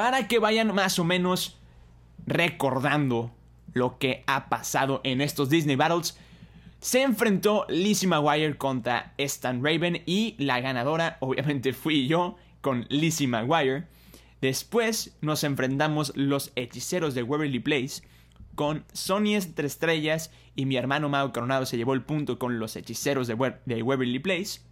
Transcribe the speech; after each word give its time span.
para 0.00 0.28
que 0.28 0.38
vayan 0.38 0.74
más 0.74 0.98
o 0.98 1.04
menos 1.04 1.58
recordando 2.26 3.32
lo 3.74 3.98
que 3.98 4.24
ha 4.26 4.48
pasado 4.48 5.02
en 5.04 5.20
estos 5.20 5.50
Disney 5.50 5.76
Battles. 5.76 6.16
Se 6.80 7.02
enfrentó 7.02 7.66
Lizzie 7.68 8.08
McGuire 8.08 8.56
contra 8.56 9.12
Stan 9.18 9.62
Raven 9.62 10.02
y 10.06 10.36
la 10.38 10.58
ganadora 10.60 11.18
obviamente 11.20 11.74
fui 11.74 12.06
yo 12.06 12.38
con 12.62 12.86
Lizzie 12.88 13.26
McGuire. 13.26 13.88
Después 14.40 15.18
nos 15.20 15.44
enfrentamos 15.44 16.14
los 16.16 16.50
hechiceros 16.56 17.14
de 17.14 17.22
Waverly 17.22 17.60
Place 17.60 18.00
con 18.54 18.86
Sony 18.94 19.34
entre 19.34 19.66
estrellas 19.66 20.30
y 20.56 20.64
mi 20.64 20.76
hermano 20.76 21.10
Mao 21.10 21.30
Coronado 21.30 21.66
se 21.66 21.76
llevó 21.76 21.92
el 21.92 22.04
punto 22.04 22.38
con 22.38 22.58
los 22.58 22.74
hechiceros 22.74 23.26
de, 23.26 23.34
Waverly 23.34 24.18
Place. 24.18 24.62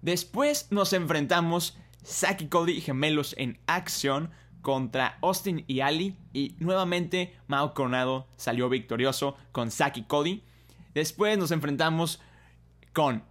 Después 0.00 0.68
nos 0.70 0.94
enfrentamos 0.94 1.76
Saki 2.06 2.46
Cody 2.46 2.80
gemelos 2.80 3.34
en 3.36 3.58
acción 3.66 4.30
contra 4.62 5.18
Austin 5.22 5.64
y 5.66 5.80
Ali 5.80 6.16
y 6.32 6.54
nuevamente 6.60 7.36
Mao 7.48 7.74
Coronado 7.74 8.28
salió 8.36 8.68
victorioso 8.68 9.36
con 9.50 9.72
Saki 9.72 10.04
Cody. 10.04 10.44
Después 10.94 11.36
nos 11.36 11.50
enfrentamos 11.50 12.20
con 12.92 13.24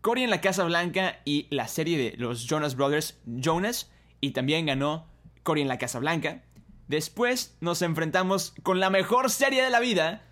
Cory 0.00 0.22
en 0.22 0.30
la 0.30 0.40
Casa 0.40 0.64
Blanca 0.64 1.20
y 1.26 1.46
la 1.50 1.68
serie 1.68 1.98
de 1.98 2.16
los 2.16 2.46
Jonas 2.46 2.74
Brothers 2.74 3.20
Jonas 3.26 3.90
y 4.22 4.30
también 4.30 4.64
ganó 4.64 5.06
Cory 5.42 5.60
en 5.60 5.68
la 5.68 5.78
Casa 5.78 5.98
Blanca. 5.98 6.42
Después 6.88 7.54
nos 7.60 7.82
enfrentamos 7.82 8.54
con 8.62 8.80
la 8.80 8.88
mejor 8.88 9.28
serie 9.28 9.62
de 9.62 9.70
la 9.70 9.80
vida, 9.80 10.22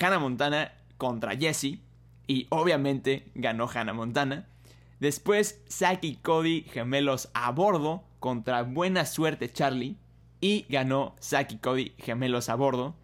Hannah 0.00 0.18
Montana 0.18 0.72
contra 0.96 1.36
Jesse. 1.36 1.80
Y 2.26 2.46
obviamente 2.48 3.30
ganó 3.34 3.68
Hannah 3.68 3.92
Montana. 3.92 4.48
Después 5.00 5.62
Zack 5.70 6.04
y 6.04 6.16
Cody 6.16 6.60
gemelos 6.70 7.30
a 7.32 7.50
bordo 7.52 8.04
contra 8.18 8.62
Buena 8.62 9.06
Suerte 9.06 9.50
Charlie. 9.50 9.96
Y 10.42 10.66
ganó 10.68 11.16
Zack 11.20 11.52
y 11.52 11.56
Cody 11.56 11.92
gemelos 11.98 12.50
a 12.50 12.54
bordo. 12.54 12.94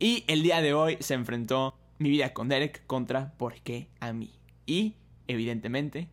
Y 0.00 0.24
el 0.26 0.42
día 0.42 0.60
de 0.60 0.74
hoy 0.74 0.98
se 1.00 1.14
enfrentó 1.14 1.74
Mi 1.98 2.10
vida 2.10 2.32
con 2.32 2.48
Derek 2.48 2.84
contra 2.86 3.32
¿Por 3.38 3.54
qué 3.62 3.88
a 4.00 4.12
mí? 4.12 4.32
Y, 4.66 4.96
evidentemente... 5.28 6.08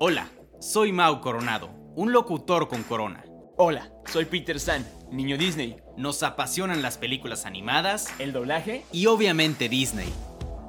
Hola, 0.00 0.28
soy 0.60 0.92
Mau 0.92 1.20
Coronado, 1.20 1.70
un 1.96 2.12
locutor 2.12 2.68
con 2.68 2.82
corona. 2.82 3.24
Hola, 3.56 3.90
soy 4.06 4.26
Peter 4.26 4.60
San, 4.60 4.86
niño 5.10 5.38
Disney. 5.38 5.76
Nos 5.96 6.22
apasionan 6.22 6.82
las 6.82 6.98
películas 6.98 7.46
animadas, 7.46 8.08
el 8.20 8.32
doblaje 8.32 8.84
y 8.92 9.06
obviamente 9.06 9.68
Disney. 9.68 10.12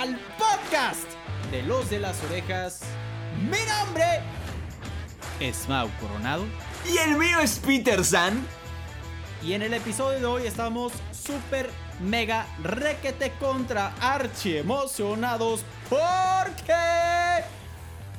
Al 0.00 0.18
podcast 0.38 1.04
de 1.50 1.62
Los 1.62 1.90
de 1.90 1.98
las 1.98 2.24
Orejas. 2.24 2.80
Mi 3.42 3.58
nombre 3.68 4.22
es 5.40 5.68
Mau 5.68 5.90
Coronado. 6.00 6.46
Y 6.90 6.96
el 6.96 7.18
mío 7.18 7.38
es 7.40 7.58
Peter 7.58 8.02
San. 8.02 8.42
Y 9.42 9.52
en 9.52 9.60
el 9.60 9.74
episodio 9.74 10.18
de 10.18 10.24
hoy 10.24 10.46
estamos 10.46 10.94
súper 11.12 11.68
mega 12.00 12.46
requete 12.62 13.32
contra 13.32 13.92
archi 14.00 14.56
emocionados 14.56 15.66
porque 15.90 17.44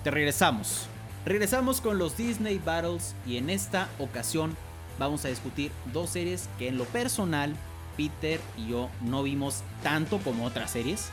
te 0.04 0.12
regresamos. 0.12 0.86
Regresamos 1.26 1.82
con 1.82 1.98
los 1.98 2.16
Disney 2.16 2.60
Battles 2.60 3.16
y 3.26 3.38
en 3.38 3.50
esta 3.50 3.90
ocasión 3.98 4.56
vamos 5.00 5.26
a 5.26 5.30
discutir 5.30 5.72
dos 5.92 6.12
series 6.12 6.48
que 6.60 6.68
en 6.68 6.78
lo 6.78 6.86
personal 6.86 7.56
Peter 7.98 8.40
y 8.56 8.68
yo 8.70 8.92
no 9.02 9.24
vimos 9.24 9.64
tanto 9.82 10.20
como 10.20 10.46
otras 10.46 10.70
series. 10.70 11.10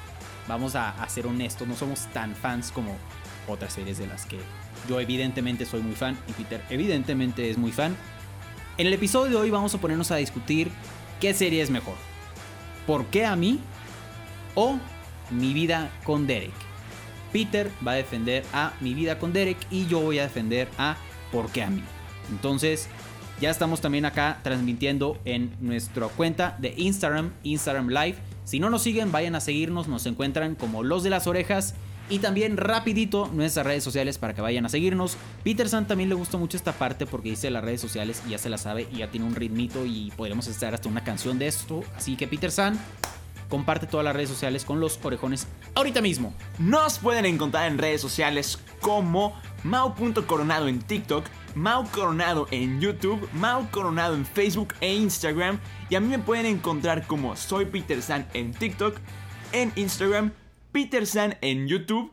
Vamos 0.48 0.74
a, 0.74 1.06
ser 1.08 1.26
honestos, 1.26 1.68
no 1.68 1.76
somos 1.76 2.06
tan 2.12 2.34
fans 2.34 2.72
como 2.72 2.96
otras 3.46 3.74
series 3.74 3.98
de 3.98 4.06
las 4.06 4.26
que 4.26 4.38
yo 4.88 4.98
evidentemente 4.98 5.66
soy 5.66 5.82
muy 5.82 5.94
fan 5.94 6.16
y 6.26 6.32
Peter 6.32 6.62
evidentemente 6.70 7.50
es 7.50 7.58
muy 7.58 7.70
fan. 7.70 7.94
En 8.78 8.86
el 8.86 8.94
episodio 8.94 9.32
de 9.32 9.36
hoy 9.36 9.50
vamos 9.50 9.74
a 9.74 9.78
ponernos 9.78 10.10
a 10.10 10.16
discutir 10.16 10.70
qué 11.20 11.34
serie 11.34 11.62
es 11.62 11.70
mejor. 11.70 11.94
¿Por 12.86 13.06
qué 13.06 13.26
a 13.26 13.36
mí? 13.36 13.60
O 14.54 14.78
Mi 15.30 15.52
vida 15.52 15.90
con 16.04 16.26
Derek. 16.26 16.52
Peter 17.32 17.70
va 17.86 17.92
a 17.92 17.96
defender 17.96 18.44
a 18.54 18.72
Mi 18.80 18.94
vida 18.94 19.18
con 19.18 19.32
Derek 19.32 19.58
y 19.70 19.86
yo 19.86 20.00
voy 20.00 20.18
a 20.18 20.22
defender 20.22 20.68
a 20.78 20.96
¿Por 21.30 21.50
qué 21.50 21.62
a 21.62 21.70
mí? 21.70 21.82
Entonces, 22.30 22.88
ya 23.40 23.50
estamos 23.50 23.80
también 23.80 24.04
acá 24.04 24.40
transmitiendo 24.42 25.18
en 25.24 25.54
nuestra 25.60 26.08
cuenta 26.08 26.56
de 26.58 26.74
Instagram, 26.76 27.32
Instagram 27.42 27.88
Live. 27.88 28.16
Si 28.48 28.60
no 28.60 28.70
nos 28.70 28.80
siguen, 28.80 29.12
vayan 29.12 29.34
a 29.34 29.40
seguirnos, 29.40 29.88
nos 29.88 30.06
encuentran 30.06 30.54
como 30.54 30.82
Los 30.82 31.02
de 31.02 31.10
las 31.10 31.26
Orejas 31.26 31.74
y 32.08 32.20
también 32.20 32.56
rapidito 32.56 33.28
nuestras 33.30 33.66
redes 33.66 33.84
sociales 33.84 34.16
para 34.16 34.32
que 34.32 34.40
vayan 34.40 34.64
a 34.64 34.70
seguirnos. 34.70 35.18
Peterson 35.44 35.86
también 35.86 36.08
le 36.08 36.14
gustó 36.14 36.38
mucho 36.38 36.56
esta 36.56 36.72
parte 36.72 37.04
porque 37.04 37.28
dice 37.28 37.50
las 37.50 37.62
redes 37.62 37.82
sociales 37.82 38.22
y 38.26 38.30
ya 38.30 38.38
se 38.38 38.48
la 38.48 38.56
sabe 38.56 38.88
y 38.90 39.00
ya 39.00 39.10
tiene 39.10 39.26
un 39.26 39.34
ritmito 39.34 39.84
y 39.84 40.14
podremos 40.16 40.46
estar 40.46 40.72
hasta 40.72 40.88
una 40.88 41.04
canción 41.04 41.38
de 41.38 41.46
esto. 41.46 41.84
Así 41.94 42.16
que 42.16 42.26
Peterson, 42.26 42.78
comparte 43.48 43.86
todas 43.86 44.04
las 44.04 44.14
redes 44.14 44.28
sociales 44.28 44.64
con 44.64 44.80
los 44.80 44.98
orejones 45.02 45.46
ahorita 45.74 46.00
mismo. 46.00 46.34
Nos 46.58 46.98
pueden 46.98 47.26
encontrar 47.26 47.70
en 47.70 47.78
redes 47.78 48.00
sociales 48.00 48.58
como 48.80 49.34
Mau.coronado 49.64 50.68
en 50.68 50.80
TikTok, 50.80 51.24
Mau 51.54 51.86
Coronado 51.90 52.46
en 52.50 52.80
YouTube, 52.80 53.28
Mau 53.32 53.68
Coronado 53.70 54.14
en 54.14 54.24
Facebook 54.24 54.74
e 54.80 54.94
Instagram. 54.94 55.58
Y 55.90 55.94
a 55.94 56.00
mí 56.00 56.08
me 56.08 56.18
pueden 56.18 56.46
encontrar 56.46 57.06
como 57.06 57.36
Soy 57.36 57.66
Peter 57.66 58.00
San 58.02 58.28
en 58.34 58.52
TikTok, 58.52 58.96
en 59.52 59.72
Instagram, 59.76 60.32
Peter 60.72 61.06
San 61.06 61.36
en 61.40 61.66
YouTube 61.66 62.12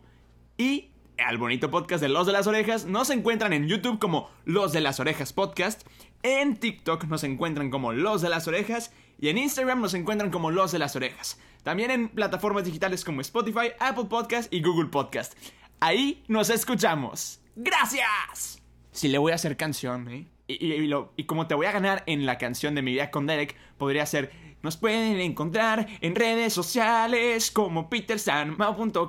y 0.57 0.89
al 1.17 1.37
bonito 1.37 1.71
podcast 1.71 2.01
de 2.01 2.09
Los 2.09 2.27
de 2.27 2.33
las 2.33 2.47
Orejas 2.47 2.85
nos 2.85 3.09
encuentran 3.09 3.53
en 3.53 3.67
YouTube 3.67 3.99
como 3.99 4.29
Los 4.43 4.73
de 4.73 4.81
las 4.81 4.99
Orejas 4.99 5.33
Podcast, 5.33 5.87
en 6.23 6.57
TikTok 6.57 7.05
nos 7.05 7.23
encuentran 7.23 7.69
como 7.69 7.93
Los 7.93 8.21
de 8.21 8.29
las 8.29 8.47
Orejas 8.47 8.91
y 9.25 9.29
en 9.29 9.39
Instagram 9.39 9.81
nos 9.81 9.95
encuentran 9.95 10.29
como 10.29 10.51
Los 10.51 10.71
de 10.71 10.77
las 10.77 10.95
Orejas. 10.95 11.39
También 11.63 11.89
en 11.89 12.09
plataformas 12.09 12.63
digitales 12.63 13.03
como 13.03 13.21
Spotify, 13.21 13.71
Apple 13.79 14.05
Podcast 14.07 14.53
y 14.53 14.61
Google 14.61 14.89
Podcast. 14.89 15.33
Ahí 15.79 16.23
nos 16.27 16.51
escuchamos. 16.51 17.41
¡Gracias! 17.55 18.61
Si 18.91 19.07
le 19.07 19.17
voy 19.17 19.31
a 19.31 19.35
hacer 19.35 19.57
canción, 19.57 20.07
¿eh? 20.09 20.27
Y, 20.45 20.63
y, 20.63 20.85
lo, 20.85 21.11
y, 21.17 21.23
como 21.23 21.47
te 21.47 21.55
voy 21.55 21.65
a 21.65 21.71
ganar 21.71 22.03
en 22.05 22.27
la 22.27 22.37
canción 22.37 22.75
de 22.75 22.83
mi 22.83 22.91
vida 22.91 23.09
con 23.09 23.25
Derek, 23.25 23.55
podría 23.79 24.05
ser. 24.05 24.31
Nos 24.61 24.77
pueden 24.77 25.19
encontrar 25.19 25.87
en 26.01 26.13
redes 26.13 26.53
sociales 26.53 27.49
como 27.49 27.89
Peter 27.89 28.19
San, 28.19 28.57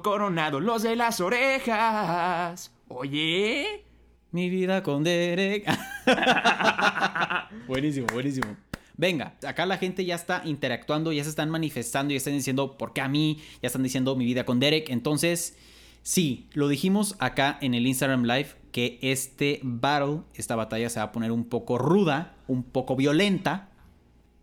Coronado, 0.02 0.60
los 0.60 0.82
de 0.82 0.96
las 0.96 1.20
orejas. 1.20 2.72
Oye. 2.88 3.84
Mi 4.30 4.48
vida 4.48 4.82
con 4.82 5.04
Derek. 5.04 5.66
buenísimo, 7.68 8.06
buenísimo. 8.14 8.56
Venga, 8.98 9.36
acá 9.46 9.66
la 9.66 9.76
gente 9.76 10.04
ya 10.04 10.14
está 10.14 10.42
interactuando, 10.44 11.12
ya 11.12 11.22
se 11.22 11.30
están 11.30 11.50
manifestando, 11.50 12.12
ya 12.12 12.16
están 12.16 12.32
diciendo 12.32 12.78
por 12.78 12.92
qué 12.92 13.02
a 13.02 13.08
mí, 13.08 13.38
ya 13.62 13.66
están 13.66 13.82
diciendo 13.82 14.16
mi 14.16 14.24
vida 14.24 14.44
con 14.44 14.58
Derek. 14.58 14.88
Entonces, 14.88 15.56
sí, 16.02 16.48
lo 16.52 16.68
dijimos 16.68 17.14
acá 17.18 17.58
en 17.60 17.74
el 17.74 17.86
Instagram 17.86 18.24
Live 18.24 18.54
que 18.72 18.98
este 19.02 19.60
battle, 19.62 20.22
esta 20.34 20.56
batalla 20.56 20.88
se 20.88 20.98
va 20.98 21.06
a 21.06 21.12
poner 21.12 21.30
un 21.30 21.44
poco 21.44 21.76
ruda, 21.78 22.36
un 22.46 22.62
poco 22.62 22.96
violenta. 22.96 23.70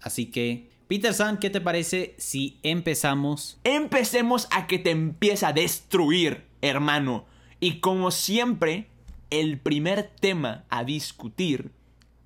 Así 0.01 0.27
que, 0.27 0.69
Peter 0.87 1.13
San, 1.13 1.37
¿qué 1.37 1.49
te 1.49 1.61
parece 1.61 2.13
si 2.19 2.59
empezamos? 2.61 3.59
Empecemos 3.63 4.47
a 4.51 4.67
que 4.67 4.77
te 4.77 4.91
empiece 4.91 5.45
a 5.45 5.53
destruir, 5.53 6.45
hermano. 6.61 7.25
Y 7.59 7.79
como 7.79 8.11
siempre, 8.11 8.87
el 9.31 9.59
primer 9.59 10.03
tema 10.03 10.65
a 10.69 10.83
discutir 10.83 11.71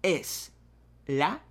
es 0.01 0.51
la 1.05 1.43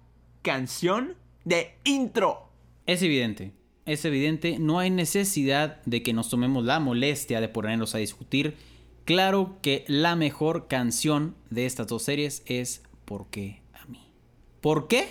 canción 0.46 1.16
de 1.44 1.74
intro. 1.82 2.52
Es 2.86 3.02
evidente, 3.02 3.52
es 3.84 4.04
evidente, 4.04 4.60
no 4.60 4.78
hay 4.78 4.90
necesidad 4.90 5.82
de 5.86 6.04
que 6.04 6.12
nos 6.12 6.30
tomemos 6.30 6.64
la 6.64 6.78
molestia 6.78 7.40
de 7.40 7.48
ponernos 7.48 7.96
a 7.96 7.98
discutir 7.98 8.56
Claro 9.04 9.58
que 9.60 9.84
la 9.88 10.14
mejor 10.14 10.68
canción 10.68 11.34
de 11.50 11.66
estas 11.66 11.88
dos 11.88 12.04
series 12.04 12.44
es 12.46 12.84
¿Por 13.04 13.28
qué 13.28 13.62
a 13.72 13.86
mí? 13.86 14.12
¿Por 14.60 14.86
qué? 14.86 15.08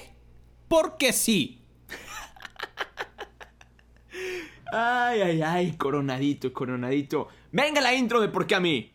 Porque 0.70 1.12
sí. 1.12 1.62
Ay, 4.72 5.22
ay, 5.22 5.42
ay, 5.42 5.72
coronadito, 5.78 6.52
coronadito. 6.52 7.30
Venga 7.52 7.80
la 7.80 7.94
intro 7.94 8.20
de 8.20 8.28
por 8.28 8.48
qué 8.48 8.56
a 8.56 8.60
mí. 8.60 8.95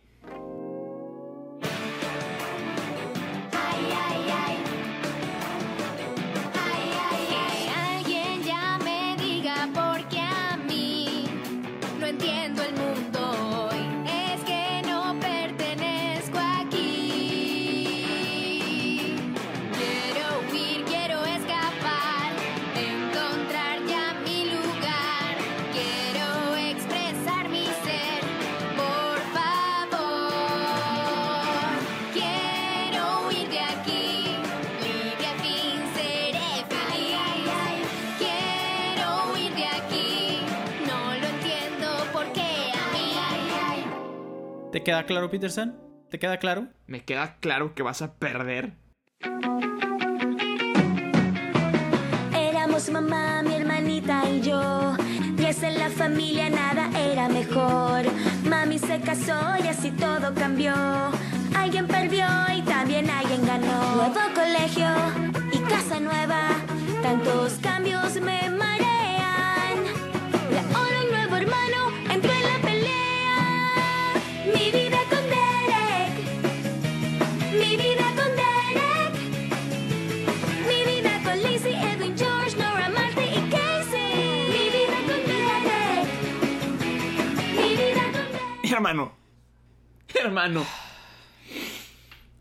¿Te 44.71 44.83
queda 44.83 45.05
claro, 45.05 45.29
Peterson? 45.29 45.75
¿Te 46.09 46.17
queda 46.17 46.37
claro? 46.37 46.69
Me 46.87 47.03
queda 47.03 47.35
claro 47.41 47.75
que 47.75 47.83
vas 47.83 48.01
a 48.01 48.13
perder. 48.13 48.71
Éramos 52.33 52.89
mamá, 52.89 53.43
mi 53.43 53.55
hermanita 53.55 54.29
y 54.29 54.39
yo. 54.39 54.95
Tres 55.35 55.61
en 55.63 55.77
la 55.77 55.89
familia, 55.89 56.49
nada 56.49 56.89
era 56.97 57.27
mejor. 57.27 58.03
Mami 58.49 58.79
se 58.79 59.01
casó 59.01 59.57
y 59.61 59.67
así 59.67 59.91
todo 59.91 60.33
cambió. 60.33 60.73
Alguien 61.53 61.85
perdió 61.87 62.25
y 62.55 62.61
también 62.61 63.09
alguien 63.09 63.45
ganó. 63.45 63.95
Nuevo 63.95 64.21
colegio 64.33 64.87
y 65.51 65.57
casa 65.69 65.99
nueva. 65.99 66.47
Tantos 67.01 67.59
cambios 67.61 68.15
me 68.21 68.49
marean. 68.49 69.83
Y 70.49 70.55
ahora 70.73 71.01
un 71.03 71.11
nuevo 71.11 71.35
hermano 71.35 71.90
Hermano. 88.81 89.11
Hermano. 90.19 90.65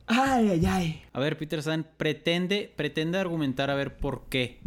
Ay, 0.07 0.49
ay, 0.49 0.67
ay. 0.67 1.03
A 1.13 1.21
ver, 1.21 1.37
Peterson, 1.37 1.87
pretende, 1.99 2.73
pretende 2.75 3.19
argumentar 3.19 3.71
a 3.71 3.75
ver 3.75 3.99
por 3.99 4.29
qué 4.31 4.61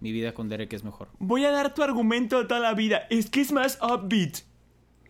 mi 0.00 0.12
vida 0.12 0.32
con 0.32 0.48
Derek 0.48 0.72
es 0.72 0.82
mejor. 0.82 1.10
Voy 1.18 1.44
a 1.44 1.50
dar 1.50 1.74
tu 1.74 1.82
argumento 1.82 2.38
de 2.38 2.46
toda 2.46 2.60
la 2.60 2.72
vida. 2.72 3.06
Es 3.10 3.28
que 3.28 3.42
es 3.42 3.52
más 3.52 3.78
upbeat. 3.82 4.38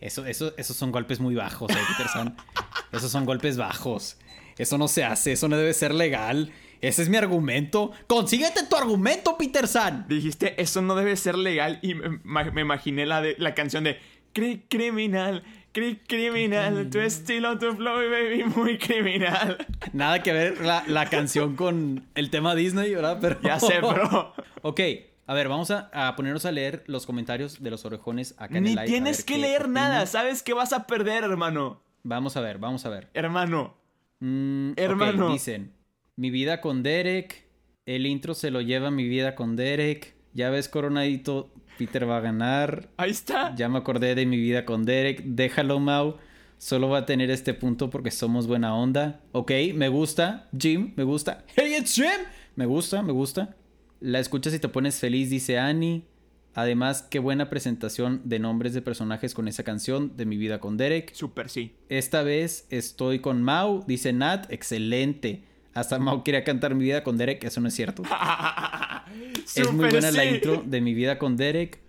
Eso, 0.01 0.25
eso, 0.25 0.53
esos 0.57 0.75
son 0.75 0.91
golpes 0.91 1.21
muy 1.21 1.33
bajos, 1.33 1.71
eh, 1.71 1.77
Peterson. 1.97 2.35
esos 2.91 3.09
son 3.09 3.23
golpes 3.25 3.55
bajos. 3.55 4.17
Eso 4.57 4.77
no 4.77 4.89
se 4.89 5.05
hace, 5.05 5.31
eso 5.31 5.47
no 5.47 5.55
debe 5.57 5.73
ser 5.73 5.93
legal. 5.93 6.51
Ese 6.81 7.01
es 7.03 7.09
mi 7.09 7.15
argumento. 7.17 7.91
¡Consíguete 8.05 8.65
tu 8.69 8.75
argumento, 8.75 9.37
Peterson! 9.37 10.05
Dijiste, 10.09 10.61
eso 10.61 10.81
no 10.81 10.93
debe 10.95 11.15
ser 11.15 11.37
legal. 11.37 11.79
Y 11.81 11.95
me, 11.95 12.19
ma- 12.23 12.51
me 12.51 12.61
imaginé 12.61 13.05
la, 13.05 13.21
de, 13.21 13.35
la 13.39 13.55
canción 13.55 13.85
de 13.85 13.97
Cri 14.33 14.65
criminal, 14.69 15.43
cri 15.43 15.51
criminal. 16.07 16.89
Tu 16.89 16.99
estilo, 16.99 17.57
tu 17.59 17.73
flow, 17.75 17.95
baby, 18.09 18.43
muy 18.55 18.77
criminal. 18.77 19.57
Nada 19.93 20.23
que 20.23 20.33
ver 20.33 20.61
la, 20.61 20.83
la 20.87 21.09
canción 21.09 21.55
con 21.55 22.07
el 22.15 22.29
tema 22.29 22.55
Disney, 22.55 22.93
¿verdad? 22.93 23.17
Pero... 23.21 23.39
Ya 23.41 23.59
sé, 23.59 23.79
bro. 23.79 24.33
ok, 24.61 24.79
a 25.27 25.33
ver, 25.33 25.47
vamos 25.49 25.71
a, 25.71 25.89
a 25.93 26.15
ponernos 26.15 26.45
a 26.45 26.51
leer 26.51 26.83
los 26.87 27.05
comentarios 27.05 27.61
de 27.61 27.69
los 27.71 27.85
orejones 27.85 28.35
acá 28.37 28.57
en 28.57 28.63
Ni 28.63 28.69
el 28.71 28.75
live, 28.75 28.87
tienes 28.87 29.23
que 29.23 29.37
leer 29.37 29.63
opinan. 29.63 29.89
nada. 29.91 30.05
Sabes 30.05 30.41
que 30.43 30.53
vas 30.53 30.73
a 30.73 30.87
perder, 30.87 31.23
hermano. 31.23 31.81
Vamos 32.03 32.37
a 32.37 32.41
ver, 32.41 32.57
vamos 32.59 32.85
a 32.85 32.89
ver. 32.89 33.09
Hermano. 33.13 33.75
Mm, 34.19 34.71
Hermano. 34.77 35.31
dicen, 35.31 35.73
mi 36.15 36.29
vida 36.29 36.61
con 36.61 36.83
Derek, 36.83 37.45
el 37.85 38.05
intro 38.05 38.33
se 38.33 38.49
lo 38.51 38.61
lleva 38.61 38.91
mi 38.91 39.07
vida 39.07 39.35
con 39.35 39.55
Derek, 39.55 40.15
ya 40.33 40.49
ves 40.49 40.69
coronadito, 40.69 41.51
Peter 41.77 42.09
va 42.09 42.17
a 42.17 42.21
ganar, 42.21 42.89
Ahí 42.97 43.11
está. 43.11 43.53
ya 43.55 43.69
me 43.69 43.77
acordé 43.77 44.15
de 44.15 44.25
mi 44.25 44.37
vida 44.37 44.65
con 44.65 44.85
Derek, 44.85 45.23
déjalo 45.23 45.79
Mau, 45.79 46.17
solo 46.57 46.89
va 46.89 46.99
a 46.99 47.05
tener 47.05 47.29
este 47.31 47.53
punto 47.53 47.89
porque 47.89 48.11
somos 48.11 48.47
buena 48.47 48.75
onda, 48.75 49.21
ok, 49.31 49.51
me 49.73 49.89
gusta, 49.89 50.47
Jim, 50.57 50.93
me 50.95 51.03
gusta, 51.03 51.43
hey 51.55 51.75
it's 51.79 51.95
Jim, 51.95 52.25
me 52.55 52.65
gusta, 52.65 53.01
me 53.01 53.11
gusta, 53.11 53.55
la 53.99 54.19
escuchas 54.19 54.53
y 54.53 54.59
te 54.59 54.69
pones 54.69 54.99
feliz, 54.99 55.29
dice 55.29 55.57
Annie. 55.57 56.03
Además, 56.57 57.05
qué 57.09 57.19
buena 57.19 57.49
presentación 57.49 58.21
de 58.23 58.39
nombres 58.39 58.73
de 58.73 58.81
personajes 58.81 59.33
con 59.33 59.49
esa 59.49 59.63
canción 59.63 60.15
de 60.15 60.25
mi 60.25 60.37
vida 60.37 60.61
con 60.61 60.77
Derek. 60.77 61.13
Super 61.13 61.49
sí. 61.49 61.75
Esta 61.89 62.23
vez 62.23 62.65
estoy 62.69 63.19
con 63.19 63.43
Mau, 63.43 63.83
dice 63.87 64.13
Nat, 64.13 64.49
excelente. 64.49 65.43
Hasta 65.75 65.99
Mau 65.99 66.23
quería 66.23 66.45
cantar 66.45 66.73
mi 66.73 66.85
vida 66.85 67.03
con 67.03 67.17
Derek, 67.17 67.43
eso 67.43 67.59
no 67.59 67.67
es 67.67 67.73
cierto. 67.75 68.01
es 69.55 69.71
muy 69.73 69.89
buena 69.89 70.09
la 70.09 70.23
intro 70.23 70.63
de 70.65 70.79
mi 70.79 70.93
vida 70.93 71.19
con 71.19 71.35
Derek. 71.35 71.79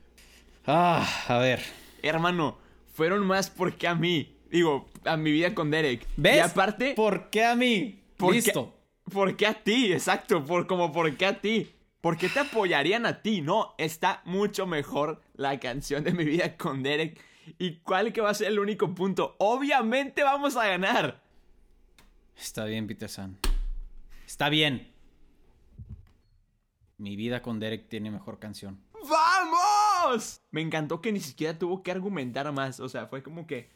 Ah, 0.66 1.08
a 1.28 1.38
ver. 1.38 1.60
Hermano, 2.02 2.58
fueron 2.94 3.24
más 3.24 3.48
porque 3.48 3.86
a 3.86 3.94
mí. 3.94 4.36
Digo, 4.50 4.88
a 5.04 5.16
mi 5.16 5.30
vida 5.30 5.54
con 5.54 5.70
Derek. 5.70 6.04
¿Ves? 6.16 6.36
Y 6.36 6.40
aparte, 6.40 6.94
¿Por 6.94 7.30
qué 7.30 7.44
a 7.44 7.54
mí? 7.54 8.02
¿Por 8.16 8.30
qué- 8.32 8.40
Listo. 8.42 8.74
¿Por 9.04 9.36
qué 9.36 9.46
a 9.46 9.54
ti? 9.54 9.92
Exacto, 9.92 10.44
por 10.44 10.66
como 10.66 10.90
por 10.90 11.16
qué 11.16 11.26
a 11.26 11.40
ti. 11.40 11.70
¿Por 12.00 12.16
qué 12.16 12.28
te 12.28 12.40
apoyarían 12.40 13.06
a 13.06 13.22
ti? 13.22 13.40
No, 13.40 13.76
está 13.78 14.20
mucho 14.24 14.66
mejor 14.66 15.22
la 15.34 15.60
canción 15.60 16.02
de 16.02 16.12
mi 16.12 16.24
vida 16.24 16.56
con 16.56 16.82
Derek. 16.82 17.20
¿Y 17.56 17.76
cuál 17.76 18.12
que 18.12 18.20
va 18.20 18.30
a 18.30 18.34
ser 18.34 18.48
el 18.48 18.58
único 18.58 18.92
punto? 18.96 19.36
Obviamente 19.38 20.24
vamos 20.24 20.56
a 20.56 20.66
ganar. 20.66 21.22
Está 22.36 22.64
bien, 22.64 22.88
Peterson. 22.88 23.38
Está 24.26 24.48
bien. 24.48 24.92
Mi 26.98 27.16
vida 27.16 27.42
con 27.42 27.60
Derek 27.60 27.88
tiene 27.88 28.10
mejor 28.10 28.38
canción. 28.38 28.80
¡Vamos! 29.08 30.40
Me 30.50 30.60
encantó 30.62 31.00
que 31.00 31.12
ni 31.12 31.20
siquiera 31.20 31.58
tuvo 31.58 31.82
que 31.82 31.90
argumentar 31.90 32.50
más. 32.52 32.80
O 32.80 32.88
sea, 32.88 33.06
fue 33.06 33.22
como 33.22 33.46
que. 33.46 33.70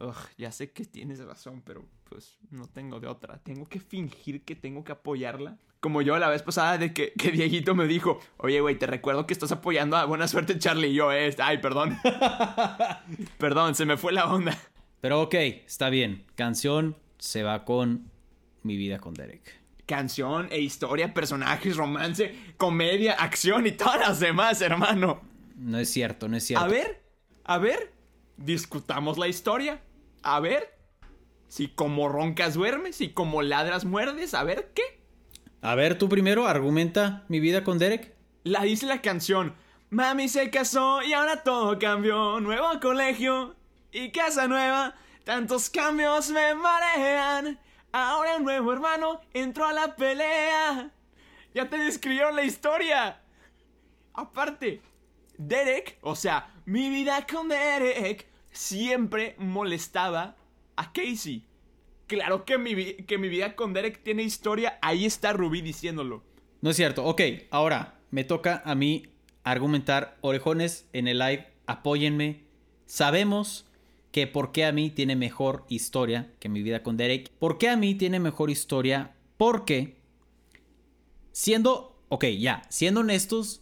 "Ugh, 0.00 0.14
ya 0.36 0.52
sé 0.52 0.70
que 0.72 0.84
tienes 0.84 1.20
razón, 1.24 1.62
pero 1.64 1.84
pues 2.04 2.38
no 2.50 2.66
tengo 2.68 3.00
de 3.00 3.06
otra. 3.06 3.38
Tengo 3.42 3.68
que 3.68 3.80
fingir 3.80 4.44
que 4.44 4.54
tengo 4.54 4.84
que 4.84 4.92
apoyarla. 4.92 5.58
Como 5.80 6.02
yo 6.02 6.18
la 6.18 6.28
vez 6.28 6.42
pasada 6.42 6.78
de 6.78 6.92
que, 6.92 7.12
que 7.12 7.30
Dieguito 7.30 7.74
me 7.74 7.86
dijo, 7.86 8.18
oye, 8.38 8.60
güey, 8.60 8.78
te 8.78 8.86
recuerdo 8.86 9.26
que 9.26 9.32
estás 9.32 9.52
apoyando 9.52 9.96
a 9.96 10.04
Buena 10.04 10.26
Suerte 10.28 10.58
Charlie. 10.58 10.88
Y 10.88 10.94
yo, 10.94 11.12
eh, 11.12 11.34
ay, 11.38 11.58
perdón. 11.58 11.96
perdón, 13.38 13.74
se 13.74 13.86
me 13.86 13.96
fue 13.96 14.12
la 14.12 14.26
onda. 14.32 14.58
Pero 15.00 15.22
ok, 15.22 15.34
está 15.34 15.88
bien. 15.88 16.26
Canción 16.34 16.96
se 17.18 17.42
va 17.42 17.64
con 17.64 18.10
mi 18.62 18.76
vida 18.76 18.98
con 18.98 19.14
Derek. 19.14 19.65
Canción 19.86 20.48
e 20.50 20.60
historia, 20.60 21.14
personajes, 21.14 21.76
romance, 21.76 22.34
comedia, 22.56 23.12
acción 23.14 23.66
y 23.66 23.72
todas 23.72 24.00
las 24.00 24.20
demás, 24.20 24.60
hermano. 24.60 25.20
No 25.56 25.78
es 25.78 25.90
cierto, 25.90 26.28
no 26.28 26.36
es 26.36 26.44
cierto. 26.44 26.64
A 26.64 26.68
ver, 26.68 27.02
a 27.44 27.58
ver, 27.58 27.92
discutamos 28.36 29.16
la 29.16 29.28
historia. 29.28 29.80
A 30.22 30.40
ver, 30.40 30.76
si 31.48 31.68
como 31.68 32.08
roncas 32.08 32.54
duermes, 32.54 32.96
si 32.96 33.10
como 33.10 33.42
ladras 33.42 33.84
muerdes, 33.84 34.34
a 34.34 34.42
ver 34.42 34.72
qué. 34.74 35.00
A 35.62 35.74
ver, 35.74 35.98
tú 35.98 36.08
primero 36.08 36.46
argumenta 36.46 37.24
mi 37.28 37.40
vida 37.40 37.64
con 37.64 37.78
Derek. 37.78 38.14
La 38.44 38.62
dice 38.62 38.86
la 38.86 39.00
canción. 39.00 39.54
Mami 39.90 40.28
se 40.28 40.50
casó 40.50 41.02
y 41.02 41.12
ahora 41.12 41.42
todo 41.42 41.78
cambió. 41.78 42.40
Nuevo 42.40 42.80
colegio 42.80 43.56
y 43.92 44.10
casa 44.10 44.48
nueva. 44.48 44.94
Tantos 45.24 45.70
cambios 45.70 46.30
me 46.30 46.54
marean. 46.54 47.58
Ahora 47.98 48.36
un 48.36 48.44
nuevo 48.44 48.74
hermano 48.74 49.22
entró 49.32 49.64
a 49.64 49.72
la 49.72 49.96
pelea. 49.96 50.90
Ya 51.54 51.70
te 51.70 51.78
describieron 51.78 52.36
la 52.36 52.44
historia. 52.44 53.22
Aparte, 54.12 54.82
Derek, 55.38 55.96
o 56.02 56.14
sea, 56.14 56.52
mi 56.66 56.90
vida 56.90 57.26
con 57.26 57.48
Derek, 57.48 58.26
siempre 58.50 59.34
molestaba 59.38 60.36
a 60.76 60.92
Casey. 60.92 61.46
Claro 62.06 62.44
que 62.44 62.58
mi, 62.58 62.96
que 62.96 63.16
mi 63.16 63.30
vida 63.30 63.56
con 63.56 63.72
Derek 63.72 64.02
tiene 64.02 64.24
historia. 64.24 64.78
Ahí 64.82 65.06
está 65.06 65.32
Ruby 65.32 65.62
diciéndolo. 65.62 66.22
No 66.60 66.68
es 66.68 66.76
cierto. 66.76 67.02
Ok, 67.02 67.22
ahora 67.50 67.98
me 68.10 68.24
toca 68.24 68.60
a 68.66 68.74
mí 68.74 69.06
argumentar. 69.42 70.18
Orejones 70.20 70.86
en 70.92 71.08
el 71.08 71.18
live, 71.18 71.50
apóyenme. 71.66 72.44
Sabemos 72.84 73.65
que 74.16 74.26
por 74.26 74.50
qué 74.50 74.64
a 74.64 74.72
mí 74.72 74.88
tiene 74.88 75.14
mejor 75.14 75.66
historia 75.68 76.32
que 76.38 76.48
mi 76.48 76.62
vida 76.62 76.82
con 76.82 76.96
Derek. 76.96 77.28
¿Por 77.32 77.58
qué 77.58 77.68
a 77.68 77.76
mí 77.76 77.94
tiene 77.94 78.18
mejor 78.18 78.48
historia? 78.48 79.14
Porque, 79.36 79.98
siendo, 81.32 82.02
ok, 82.08 82.24
ya, 82.24 82.62
siendo 82.70 83.00
honestos, 83.00 83.60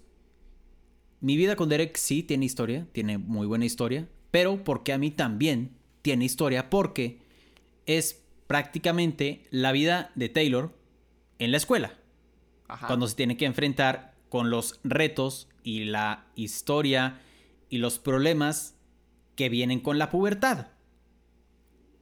Mi 1.18 1.36
vida 1.36 1.56
con 1.56 1.68
Derek 1.68 1.96
sí 1.96 2.22
tiene 2.22 2.46
historia, 2.46 2.86
tiene 2.92 3.18
muy 3.18 3.48
buena 3.48 3.64
historia, 3.64 4.08
pero 4.30 4.62
porque 4.62 4.92
a 4.92 4.98
mí 4.98 5.10
también 5.10 5.76
tiene 6.02 6.24
historia, 6.24 6.70
porque 6.70 7.18
es 7.86 8.22
prácticamente 8.46 9.42
la 9.50 9.72
vida 9.72 10.12
de 10.14 10.28
Taylor 10.28 10.72
en 11.40 11.50
la 11.50 11.56
escuela, 11.56 11.98
Ajá. 12.68 12.86
cuando 12.86 13.08
se 13.08 13.16
tiene 13.16 13.36
que 13.36 13.46
enfrentar 13.46 14.14
con 14.28 14.50
los 14.50 14.78
retos 14.84 15.48
y 15.64 15.82
la 15.82 16.28
historia 16.36 17.20
y 17.70 17.78
los 17.78 17.98
problemas 17.98 18.73
que 19.36 19.48
vienen 19.48 19.80
con 19.80 19.98
la 19.98 20.10
pubertad. 20.10 20.68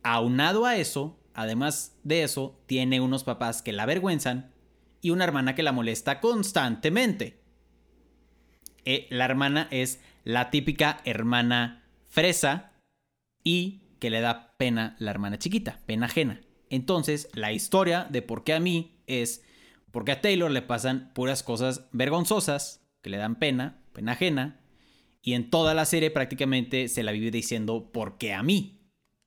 Aunado 0.02 0.66
a 0.66 0.76
eso, 0.76 1.20
además 1.34 1.98
de 2.02 2.22
eso, 2.22 2.60
tiene 2.66 3.00
unos 3.00 3.24
papás 3.24 3.62
que 3.62 3.72
la 3.72 3.84
avergüenzan 3.84 4.52
y 5.00 5.10
una 5.10 5.24
hermana 5.24 5.54
que 5.54 5.62
la 5.62 5.72
molesta 5.72 6.20
constantemente. 6.20 7.42
Eh, 8.84 9.06
la 9.10 9.24
hermana 9.24 9.68
es 9.70 10.00
la 10.24 10.50
típica 10.50 11.00
hermana 11.04 11.84
fresa 12.08 12.72
y 13.44 13.82
que 13.98 14.10
le 14.10 14.20
da 14.20 14.54
pena 14.56 14.96
la 14.98 15.10
hermana 15.10 15.38
chiquita, 15.38 15.80
pena 15.86 16.06
ajena. 16.06 16.40
Entonces, 16.70 17.28
la 17.34 17.52
historia 17.52 18.06
de 18.10 18.22
por 18.22 18.44
qué 18.44 18.54
a 18.54 18.60
mí 18.60 18.98
es 19.06 19.44
porque 19.90 20.12
a 20.12 20.20
Taylor 20.20 20.50
le 20.50 20.62
pasan 20.62 21.12
puras 21.14 21.42
cosas 21.42 21.86
vergonzosas 21.92 22.84
que 23.02 23.10
le 23.10 23.18
dan 23.18 23.36
pena, 23.36 23.82
pena 23.92 24.12
ajena, 24.12 24.60
y 25.22 25.34
en 25.34 25.48
toda 25.48 25.72
la 25.72 25.84
serie 25.84 26.10
prácticamente 26.10 26.88
se 26.88 27.04
la 27.04 27.12
vive 27.12 27.30
diciendo 27.30 27.90
¿por 27.92 28.18
qué 28.18 28.34
a 28.34 28.42
mí? 28.42 28.80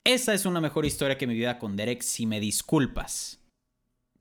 Esa 0.03 0.35
es 0.35 0.45
una 0.45 0.61
mejor 0.61 0.85
historia 0.85 1.17
que 1.17 1.25
mi 1.25 1.33
vida 1.33 1.57
con 1.57 1.75
Derek, 1.75 2.03
si 2.03 2.27
me 2.27 2.39
disculpas. 2.39 3.39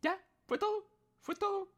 Ya, 0.00 0.18
fue 0.46 0.56
todo. 0.56 0.88
Fue 1.20 1.34
todo. 1.34 1.70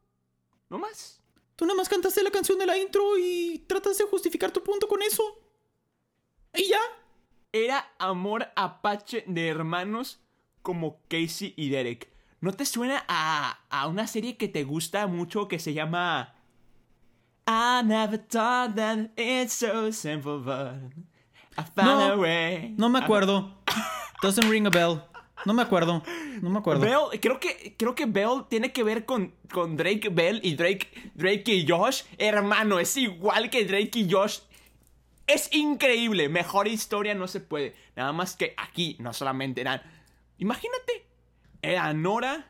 No 0.69 0.77
más. 0.77 1.21
Tú 1.57 1.65
nada 1.65 1.75
más 1.75 1.89
cantaste 1.89 2.23
la 2.23 2.31
canción 2.31 2.57
de 2.57 2.65
la 2.65 2.77
intro 2.77 3.17
y 3.17 3.65
tratas 3.67 3.97
de 3.97 4.05
justificar 4.05 4.51
tu 4.51 4.63
punto 4.63 4.87
con 4.87 5.01
eso. 5.01 5.23
Y 6.55 6.69
ya. 6.69 6.79
Era 7.51 7.91
amor 7.97 8.47
apache 8.55 9.23
de 9.25 9.47
hermanos 9.47 10.19
como 10.61 11.01
Casey 11.07 11.53
y 11.57 11.69
Derek. 11.69 12.09
¿No 12.39 12.53
te 12.53 12.65
suena 12.65 13.03
a, 13.07 13.65
a 13.69 13.87
una 13.87 14.05
serie 14.05 14.37
que 14.37 14.47
te 14.47 14.63
gusta 14.63 15.07
mucho 15.07 15.47
que 15.47 15.59
se 15.59 15.73
llama... 15.73 16.35
I 17.47 17.81
never 17.81 18.17
thought 18.17 18.75
that 18.75 19.11
it's 19.15 19.53
so 19.53 19.89
simple, 19.91 20.39
but 20.39 20.73
I 21.57 21.63
found 21.63 21.99
No, 21.99 22.13
a 22.13 22.17
way. 22.17 22.73
No 22.77 22.89
me 22.89 22.99
acuerdo. 22.99 23.53
Doesn't 24.21 24.49
ring 24.49 24.67
a 24.67 24.69
bell. 24.69 25.01
No 25.45 25.53
me 25.53 25.63
acuerdo. 25.63 26.03
No 26.41 26.49
me 26.49 26.59
acuerdo. 26.59 26.81
Bell, 26.81 27.19
creo 27.21 27.39
que, 27.39 27.75
creo 27.77 27.95
que 27.95 28.05
Bell 28.05 28.45
tiene 28.49 28.73
que 28.73 28.83
ver 28.83 29.05
con, 29.05 29.33
con 29.51 29.77
Drake 29.77 30.09
Bell 30.09 30.41
y 30.43 30.55
Drake, 30.55 31.11
Drake 31.13 31.53
y 31.53 31.65
Josh. 31.65 32.03
Hermano, 32.17 32.79
es 32.79 32.97
igual 32.97 33.49
que 33.49 33.63
Drake 33.63 33.99
y 33.99 34.11
Josh. 34.11 34.39
Es 35.25 35.53
increíble. 35.53 36.27
Mejor 36.27 36.67
historia 36.67 37.13
no 37.15 37.27
se 37.27 37.39
puede. 37.39 37.75
Nada 37.95 38.11
más 38.11 38.35
que 38.35 38.55
aquí 38.57 38.97
no 38.99 39.13
solamente 39.13 39.61
eran. 39.61 39.81
Imagínate. 40.37 41.05
Era 41.61 41.93
Nora. 41.93 42.47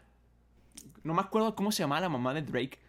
No 1.04 1.14
me 1.14 1.22
acuerdo 1.22 1.56
cómo 1.56 1.72
se 1.72 1.84
llamaba 1.84 2.02
la 2.02 2.10
mamá 2.10 2.34
de 2.34 2.42
Drake. 2.42 2.80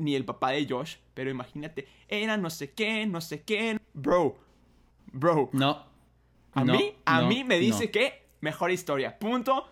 Ni 0.00 0.14
el 0.16 0.24
papá 0.24 0.50
de 0.50 0.66
Josh. 0.68 0.96
Pero 1.14 1.30
imagínate. 1.30 1.86
Era 2.08 2.36
no 2.36 2.48
sé 2.50 2.72
qué, 2.72 3.06
no 3.06 3.20
sé 3.20 3.42
qué. 3.42 3.78
Bro. 3.94 4.38
Bro. 5.12 5.50
No. 5.52 5.84
A 6.52 6.64
No, 6.64 6.72
mí, 6.72 6.94
a 7.04 7.20
no, 7.20 7.28
mí 7.28 7.44
me 7.44 7.58
dice 7.58 7.86
no. 7.86 7.92
que 7.92 8.26
mejor 8.40 8.70
historia. 8.70 9.18
Punto. 9.18 9.68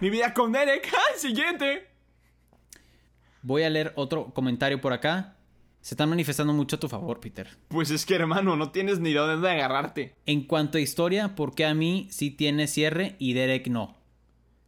Mi 0.00 0.10
vida 0.10 0.32
con 0.32 0.50
Derek. 0.52 0.90
¡Ah, 0.96 1.16
siguiente! 1.18 1.88
Voy 3.42 3.62
a 3.62 3.70
leer 3.70 3.92
otro 3.96 4.32
comentario 4.34 4.80
por 4.80 4.92
acá. 4.92 5.36
Se 5.80 5.94
están 5.94 6.08
manifestando 6.08 6.52
mucho 6.52 6.76
a 6.76 6.80
tu 6.80 6.88
favor, 6.88 7.20
Peter. 7.20 7.48
Pues 7.68 7.90
es 7.90 8.04
que, 8.04 8.14
hermano, 8.16 8.56
no 8.56 8.72
tienes 8.72 8.98
ni 8.98 9.12
de 9.12 9.18
dónde 9.20 9.48
agarrarte. 9.50 10.16
En 10.26 10.42
cuanto 10.44 10.76
a 10.76 10.80
historia, 10.80 11.34
¿por 11.34 11.54
qué 11.54 11.66
a 11.66 11.74
mí 11.74 12.08
sí 12.10 12.30
tiene 12.30 12.66
cierre 12.66 13.14
y 13.18 13.34
Derek 13.34 13.68
no? 13.68 13.96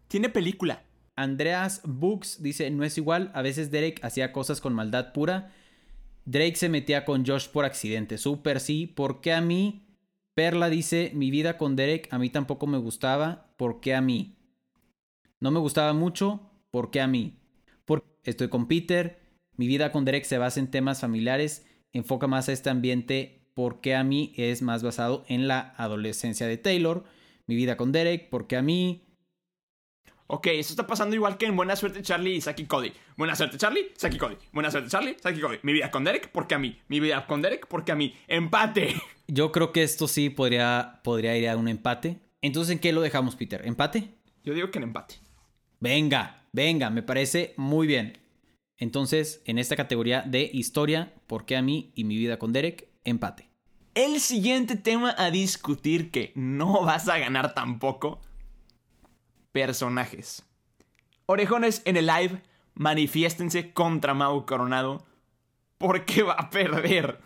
Tiene 0.08 0.28
película. 0.28 0.84
Andreas 1.16 1.82
Books 1.84 2.42
dice, 2.42 2.70
no 2.70 2.84
es 2.84 2.96
igual, 2.96 3.30
a 3.34 3.42
veces 3.42 3.70
Derek 3.70 4.02
hacía 4.04 4.32
cosas 4.32 4.60
con 4.60 4.72
maldad 4.72 5.12
pura. 5.12 5.52
Drake 6.24 6.56
se 6.56 6.68
metía 6.68 7.04
con 7.04 7.26
Josh 7.26 7.48
por 7.48 7.64
accidente. 7.64 8.18
Súper 8.18 8.60
sí. 8.60 8.86
¿Por 8.86 9.20
qué 9.20 9.32
a 9.32 9.40
mí? 9.40 9.86
Perla 10.34 10.70
dice, 10.70 11.10
mi 11.14 11.30
vida 11.30 11.58
con 11.58 11.76
Derek 11.76 12.08
a 12.12 12.18
mí 12.18 12.30
tampoco 12.30 12.66
me 12.66 12.78
gustaba. 12.78 13.52
¿Por 13.56 13.80
qué 13.80 13.94
a 13.94 14.00
mí? 14.00 14.38
No 15.40 15.50
me 15.50 15.58
gustaba 15.58 15.92
mucho. 15.92 16.52
¿Por 16.70 16.90
qué 16.90 17.00
a 17.00 17.06
mí? 17.06 17.40
Por... 17.84 18.04
Estoy 18.24 18.48
con 18.48 18.68
Peter. 18.68 19.18
Mi 19.56 19.66
vida 19.66 19.92
con 19.92 20.04
Derek 20.04 20.24
se 20.24 20.38
basa 20.38 20.60
en 20.60 20.70
temas 20.70 21.00
familiares. 21.00 21.66
Enfoca 21.92 22.26
más 22.26 22.48
a 22.48 22.52
este 22.52 22.70
ambiente. 22.70 23.50
¿Por 23.54 23.80
qué 23.80 23.94
a 23.94 24.04
mí? 24.04 24.32
Es 24.36 24.62
más 24.62 24.82
basado 24.82 25.24
en 25.28 25.48
la 25.48 25.74
adolescencia 25.76 26.46
de 26.46 26.58
Taylor. 26.58 27.04
Mi 27.46 27.56
vida 27.56 27.76
con 27.76 27.92
Derek. 27.92 28.30
¿Por 28.30 28.46
qué 28.46 28.56
a 28.56 28.62
mí? 28.62 29.09
Ok, 30.32 30.46
eso 30.46 30.72
está 30.72 30.86
pasando 30.86 31.16
igual 31.16 31.36
que 31.36 31.46
en 31.46 31.56
Buena 31.56 31.74
Suerte 31.74 32.02
Charlie 32.02 32.36
y 32.36 32.40
Saki 32.40 32.66
Cody. 32.66 32.92
Buena 33.16 33.34
Suerte 33.34 33.58
Charlie, 33.58 33.90
Saki 33.96 34.16
Cody. 34.16 34.36
Buena 34.52 34.70
Suerte 34.70 34.88
Charlie, 34.88 35.16
Saki 35.20 35.40
Cody. 35.40 35.56
Mi 35.64 35.72
vida 35.72 35.90
con 35.90 36.04
Derek, 36.04 36.30
porque 36.30 36.54
a 36.54 36.58
mí. 36.60 36.78
Mi 36.86 37.00
vida 37.00 37.26
con 37.26 37.42
Derek, 37.42 37.66
porque 37.66 37.90
a 37.90 37.96
mí. 37.96 38.14
Empate. 38.28 38.94
Yo 39.26 39.50
creo 39.50 39.72
que 39.72 39.82
esto 39.82 40.06
sí 40.06 40.30
podría, 40.30 41.00
podría 41.02 41.36
ir 41.36 41.48
a 41.48 41.56
un 41.56 41.66
empate. 41.66 42.20
Entonces, 42.42 42.70
¿en 42.70 42.78
qué 42.78 42.92
lo 42.92 43.00
dejamos, 43.00 43.34
Peter? 43.34 43.66
¿Empate? 43.66 44.14
Yo 44.44 44.54
digo 44.54 44.70
que 44.70 44.78
en 44.78 44.84
empate. 44.84 45.16
Venga, 45.80 46.44
venga, 46.52 46.90
me 46.90 47.02
parece 47.02 47.52
muy 47.56 47.88
bien. 47.88 48.18
Entonces, 48.78 49.42
en 49.46 49.58
esta 49.58 49.74
categoría 49.74 50.22
de 50.22 50.48
historia, 50.52 51.12
¿por 51.26 51.44
qué 51.44 51.56
a 51.56 51.62
mí 51.62 51.90
y 51.96 52.04
mi 52.04 52.16
vida 52.16 52.38
con 52.38 52.52
Derek? 52.52 52.86
Empate. 53.02 53.50
El 53.96 54.20
siguiente 54.20 54.76
tema 54.76 55.12
a 55.18 55.32
discutir 55.32 56.12
que 56.12 56.30
no 56.36 56.84
vas 56.84 57.08
a 57.08 57.18
ganar 57.18 57.52
tampoco. 57.52 58.20
Personajes. 59.52 60.44
Orejones 61.26 61.82
en 61.84 61.96
el 61.96 62.06
live, 62.06 62.42
manifiéstense 62.74 63.72
contra 63.72 64.14
Mau 64.14 64.46
Coronado. 64.46 65.06
Porque 65.78 66.22
va 66.22 66.34
a 66.34 66.50
perder. 66.50 67.20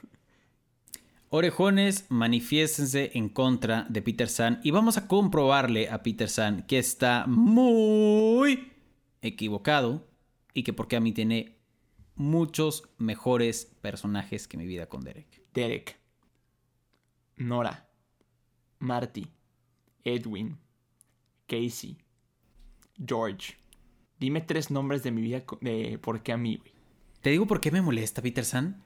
Orejones, 1.31 2.07
manifiéstense 2.11 3.11
en 3.15 3.29
contra 3.29 3.87
de 3.89 4.03
Peter 4.03 4.29
San 4.29 4.61
y 4.63 4.71
vamos 4.71 4.97
a 4.97 5.09
comprobarle 5.09 5.89
a 5.89 6.03
Peter 6.03 6.29
San 6.29 6.63
que 6.63 6.79
está 6.79 7.25
muy 7.27 8.73
equivocado 9.21 10.07
y 10.53 10.63
que 10.63 10.73
porque 10.73 10.95
a 10.95 11.01
mí 11.01 11.11
tiene 11.11 11.59
muchos 12.15 12.89
mejores 12.99 13.65
personajes 13.81 14.47
que 14.47 14.57
mi 14.57 14.67
vida 14.67 14.87
con 14.87 15.03
Derek. 15.03 15.43
Derek. 15.53 15.99
Nora. 17.37 17.89
Marty. 18.79 19.27
Edwin. 20.05 20.57
Casey. 21.49 22.04
George. 22.97 23.57
Dime 24.19 24.41
tres 24.41 24.71
nombres 24.71 25.03
de 25.03 25.11
mi 25.11 25.23
vida 25.23 25.43
de 25.61 25.99
por 26.01 26.23
qué 26.23 26.33
a 26.33 26.37
mí, 26.37 26.57
güey. 26.57 26.73
Te 27.21 27.31
digo 27.31 27.47
por 27.47 27.61
qué 27.61 27.71
me 27.71 27.83
molesta, 27.83 28.23
Peter 28.23 28.45
San. 28.45 28.83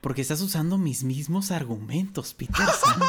Porque 0.00 0.20
estás 0.22 0.40
usando 0.40 0.78
mis 0.78 1.04
mismos 1.04 1.50
argumentos, 1.50 2.34
Peter 2.34 2.66
San. 2.66 3.00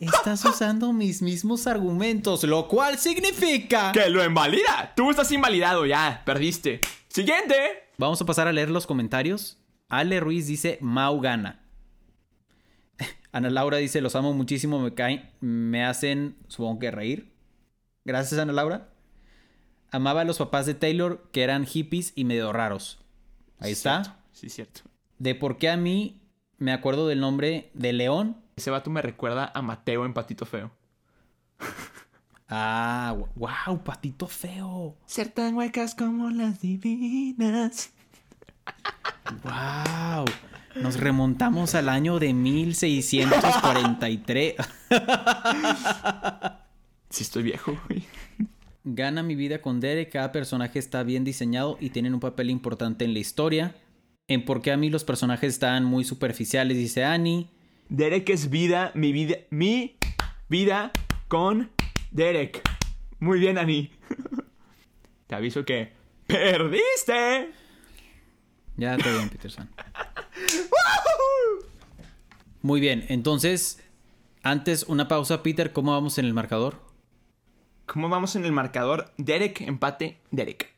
Estás 0.00 0.44
usando 0.44 0.92
mis 0.92 1.22
mismos 1.22 1.66
argumentos, 1.66 2.42
lo 2.44 2.66
cual 2.68 2.98
significa... 2.98 3.92
¡Que 3.92 4.10
lo 4.10 4.24
invalida! 4.24 4.92
Tú 4.96 5.10
estás 5.10 5.30
invalidado 5.32 5.86
ya. 5.86 6.22
Perdiste. 6.26 6.80
Siguiente. 7.08 7.54
Vamos 7.96 8.20
a 8.20 8.26
pasar 8.26 8.48
a 8.48 8.52
leer 8.52 8.70
los 8.70 8.86
comentarios. 8.86 9.56
Ale 9.88 10.20
Ruiz 10.20 10.46
dice, 10.46 10.78
Mau 10.80 11.20
gana. 11.20 11.64
Ana 13.32 13.50
Laura 13.50 13.78
dice, 13.78 14.00
los 14.00 14.16
amo 14.16 14.34
muchísimo, 14.34 14.80
me 14.80 14.94
caen, 14.94 15.30
me 15.40 15.84
hacen, 15.84 16.36
supongo 16.48 16.80
que 16.80 16.90
reír. 16.90 17.32
Gracias, 18.04 18.40
Ana 18.40 18.52
Laura. 18.52 18.93
Amaba 19.94 20.22
a 20.22 20.24
los 20.24 20.38
papás 20.38 20.66
de 20.66 20.74
Taylor, 20.74 21.22
que 21.30 21.44
eran 21.44 21.66
hippies 21.66 22.12
y 22.16 22.24
medio 22.24 22.52
raros. 22.52 22.98
Ahí 23.60 23.70
está. 23.70 24.02
Cierto. 24.02 24.20
Sí, 24.32 24.50
cierto. 24.50 24.80
De 25.20 25.36
por 25.36 25.56
qué 25.56 25.70
a 25.70 25.76
mí 25.76 26.20
me 26.58 26.72
acuerdo 26.72 27.06
del 27.06 27.20
nombre 27.20 27.70
de 27.74 27.92
León. 27.92 28.36
Ese 28.56 28.72
vato 28.72 28.90
me 28.90 29.02
recuerda 29.02 29.52
a 29.54 29.62
Mateo 29.62 30.04
en 30.04 30.12
Patito 30.12 30.46
Feo. 30.46 30.72
Ah, 32.46 33.16
wow, 33.36 33.82
patito 33.82 34.26
feo. 34.26 34.98
Ser 35.06 35.30
tan 35.30 35.54
huecas 35.54 35.94
como 35.94 36.28
las 36.30 36.60
divinas. 36.60 37.90
Wow. 39.42 40.26
Nos 40.76 41.00
remontamos 41.00 41.74
al 41.74 41.88
año 41.88 42.18
de 42.18 42.34
1643. 42.34 44.56
Sí, 47.10 47.22
estoy 47.22 47.42
viejo, 47.44 47.78
güey. 47.86 48.04
Gana 48.86 49.22
mi 49.22 49.34
vida 49.34 49.62
con 49.62 49.80
Derek. 49.80 50.12
Cada 50.12 50.30
personaje 50.30 50.78
está 50.78 51.02
bien 51.04 51.24
diseñado 51.24 51.78
y 51.80 51.88
tienen 51.88 52.12
un 52.12 52.20
papel 52.20 52.50
importante 52.50 53.06
en 53.06 53.14
la 53.14 53.18
historia. 53.18 53.74
En 54.28 54.44
por 54.44 54.60
qué 54.60 54.72
a 54.72 54.76
mí 54.76 54.90
los 54.90 55.04
personajes 55.04 55.54
están 55.54 55.86
muy 55.86 56.04
superficiales, 56.04 56.76
dice 56.76 57.02
Annie. 57.02 57.48
Derek 57.88 58.28
es 58.28 58.50
vida, 58.50 58.92
mi 58.94 59.12
vida, 59.12 59.36
mi 59.48 59.96
vida 60.50 60.92
con 61.28 61.70
Derek. 62.10 62.60
Muy 63.20 63.40
bien, 63.40 63.56
Ani. 63.56 63.90
Te 65.28 65.34
aviso 65.34 65.64
que 65.64 65.92
perdiste. 66.26 67.52
Ya 68.76 68.96
está 68.96 69.10
bien, 69.10 69.30
Peterson. 69.30 69.70
Muy 72.60 72.80
bien, 72.80 73.04
entonces, 73.08 73.82
antes 74.42 74.84
una 74.84 75.06
pausa, 75.06 75.42
Peter, 75.42 75.72
¿cómo 75.72 75.92
vamos 75.92 76.18
en 76.18 76.24
el 76.24 76.34
marcador? 76.34 76.83
¿Cómo 77.86 78.08
vamos 78.08 78.34
en 78.36 78.44
el 78.44 78.52
marcador? 78.52 79.12
Derek, 79.18 79.60
empate, 79.60 80.18
Derek. 80.30 80.72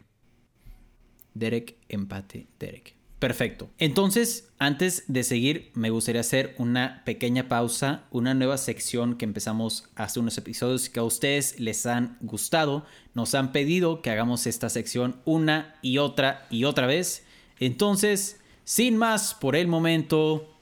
Derek, 1.35 1.77
empate, 1.89 2.47
Derek. 2.59 2.97
Perfecto. 3.19 3.71
Entonces, 3.79 4.51
antes 4.59 5.05
de 5.09 5.23
seguir, 5.23 5.71
me 5.75 5.91
gustaría 5.91 6.21
hacer 6.21 6.55
una 6.59 7.03
pequeña 7.05 7.49
pausa, 7.49 8.05
una 8.11 8.35
nueva 8.35 8.59
sección 8.59 9.17
que 9.17 9.25
empezamos 9.25 9.89
hace 9.95 10.21
unos 10.21 10.37
episodios 10.37 10.91
que 10.91 11.01
a 11.01 11.05
ustedes 11.05 11.59
les 11.59 11.87
han 11.87 12.19
gustado. 12.21 12.85
Nos 13.15 13.35
han 13.35 13.53
pedido 13.53 14.03
que 14.03 14.11
hagamos 14.11 14.47
esta 14.47 14.69
sección 14.69 15.21
una 15.25 15.77
y 15.83 15.99
otra 15.99 16.47
y 16.51 16.65
otra 16.65 16.87
vez. 16.87 17.25
Entonces, 17.59 18.41
sin 18.65 18.99
más 18.99 19.33
por 19.33 19.57
el 19.57 19.67
momento, 19.67 20.53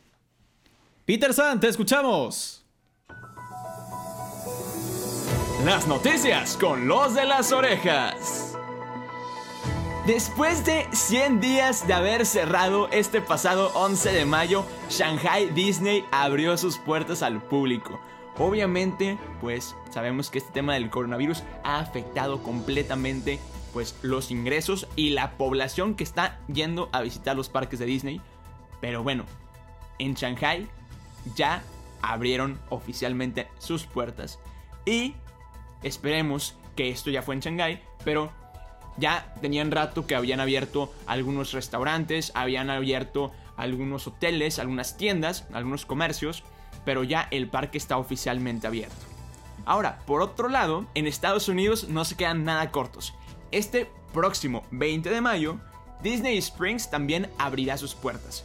Peter 1.07 1.35
San, 1.35 1.59
te 1.59 1.69
escuchamos. 1.69 2.64
Las 5.65 5.89
noticias 5.89 6.59
con 6.59 6.89
los 6.89 7.15
de 7.15 7.25
las 7.25 7.51
orejas. 7.51 8.55
Después 10.07 10.67
de 10.67 10.87
100 10.93 11.41
días 11.41 11.87
de 11.87 11.95
haber 11.95 12.27
cerrado 12.27 12.91
este 12.91 13.23
pasado 13.23 13.73
11 13.73 14.13
de 14.13 14.27
mayo, 14.27 14.67
Shanghai 14.91 15.49
Disney 15.55 16.05
abrió 16.13 16.59
sus 16.59 16.77
puertas 16.77 17.23
al 17.23 17.41
público. 17.41 17.99
Obviamente, 18.37 19.17
pues 19.41 19.75
sabemos 19.89 20.29
que 20.29 20.37
este 20.37 20.53
tema 20.53 20.75
del 20.75 20.91
coronavirus 20.91 21.43
ha 21.63 21.79
afectado 21.79 22.43
completamente 22.43 23.39
pues 23.73 23.97
los 24.03 24.31
ingresos 24.31 24.87
y 24.97 25.11
la 25.11 25.31
población 25.39 25.95
que 25.95 26.05
está 26.05 26.41
yendo 26.53 26.91
a 26.93 27.01
visitar 27.01 27.37
los 27.37 27.49
parques 27.49 27.79
de 27.79 27.87
Disney. 27.87 28.21
Pero 28.83 29.03
bueno, 29.03 29.25
en 29.99 30.13
Shanghai 30.13 30.69
ya 31.35 31.63
abrieron 32.03 32.61
oficialmente 32.69 33.49
sus 33.59 33.87
puertas. 33.87 34.39
Y 34.85 35.15
esperemos 35.85 36.57
que 36.75 36.91
esto 36.91 37.11
ya 37.11 37.23
fue 37.23 37.37
en 37.37 37.41
Shanghai, 37.41 37.83
pero 38.05 38.33
ya 38.97 39.33
tenían 39.41 39.71
rato 39.71 40.07
que 40.07 40.15
habían 40.15 40.41
abierto 40.41 40.93
algunos 41.07 41.53
restaurantes, 41.53 42.33
habían 42.35 42.71
abierto 42.71 43.33
algunos 43.57 44.07
hoteles, 44.07 44.59
algunas 44.59 44.97
tiendas, 44.97 45.47
algunos 45.53 45.87
comercios, 45.87 46.43
pero 46.85 47.05
ya 47.05 47.29
el 47.31 47.49
parque 47.49 47.79
está 47.79 47.97
oficialmente 47.97 48.67
abierto. 48.67 48.97
Ahora, 49.65 50.01
por 50.07 50.21
otro 50.21 50.49
lado, 50.49 50.87
en 50.95 51.07
Estados 51.07 51.49
Unidos 51.49 51.89
no 51.89 52.05
se 52.05 52.17
quedan 52.17 52.45
nada 52.45 52.71
cortos. 52.71 53.15
Este 53.51 53.89
próximo 54.13 54.65
20 54.73 55.11
de 55.11 55.21
mayo, 55.21 55.59
Disney 56.03 56.37
Springs 56.39 56.91
también 56.91 57.31
abrirá 57.39 57.79
sus 57.79 57.95
puertas. 57.95 58.45